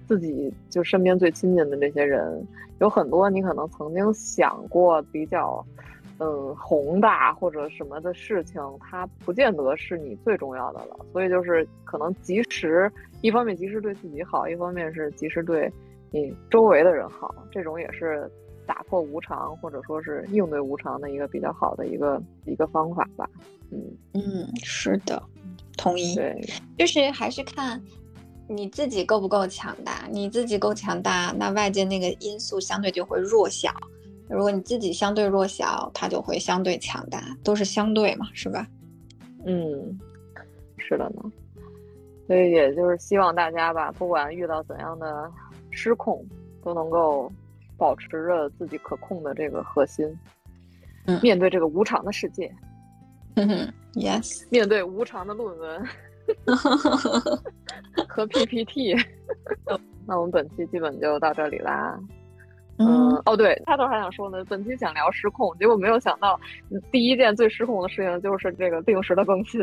[0.06, 2.46] 自己就身边最亲近的这些人，
[2.80, 5.64] 有很多你可能曾经想过比较。
[6.18, 10.96] 嗯，宏大或者什么的事情，它不见得是你最重要的了。
[11.10, 12.88] 所以就是可能及时，
[13.22, 15.72] 一方面及时对自己好，一方面是及时对
[16.12, 17.34] 你周围的人好。
[17.50, 18.30] 这种也是
[18.66, 23.28] 打破无常或者说是应对无常的一个比较好的一个一个方法吧。
[23.70, 23.82] 嗯
[24.14, 25.22] 嗯，是的，
[25.76, 26.14] 同意。
[26.14, 26.40] 对，
[26.78, 27.82] 就是还是看
[28.48, 30.06] 你自己够不够强大。
[30.10, 33.70] 你自己够强大，那外界那个因素相对就会弱小。
[34.28, 38.66] 如果你自己相对弱小，它就会相对强大，都是相对嘛，是吧？
[39.44, 39.98] 嗯，
[40.78, 41.22] 是的呢。
[42.26, 45.30] 所以也就是希望大家吧，不管遇到怎样的
[45.72, 46.24] 失控，
[46.62, 47.32] 都能够
[47.76, 50.06] 保持着自己可控的这个核心，
[51.20, 52.54] 面对这个无常的世界。
[53.94, 55.86] Yes，面对无常的论文
[58.08, 58.94] 和 PPT。
[60.06, 61.98] 那我们本期基本就到这里啦。
[62.78, 63.12] 嗯。
[63.26, 66.40] 哦，对，开头还想说呢，本期想聊失控，结果没有想到，
[66.90, 69.60] 第一件最失控的事情就是这个定时的更新。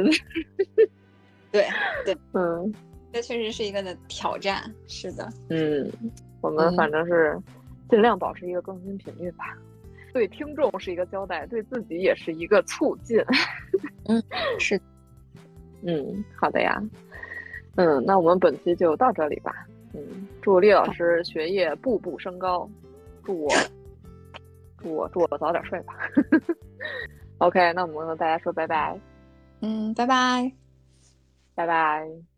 [1.51, 1.67] 对
[2.05, 2.71] 对，嗯，
[3.11, 4.63] 这确实是一个的挑战。
[4.87, 5.91] 是的，嗯，
[6.41, 7.39] 我们反正是
[7.89, 9.57] 尽量保持一个更新频率吧。
[10.11, 13.19] 对听众是一个交代，对自己也是一个促进。
[14.09, 14.21] 嗯，
[14.57, 14.79] 是，
[15.83, 16.81] 嗯，好的呀。
[17.75, 19.53] 嗯，那我们本期就到这里吧。
[19.93, 22.69] 嗯，祝厉老师学业步步升高，
[23.23, 23.53] 祝我，
[24.81, 25.93] 祝我，祝我早点睡吧。
[27.39, 28.99] OK，那我们和大家说拜拜。
[29.61, 30.51] 嗯，拜拜，
[31.55, 32.28] 拜拜。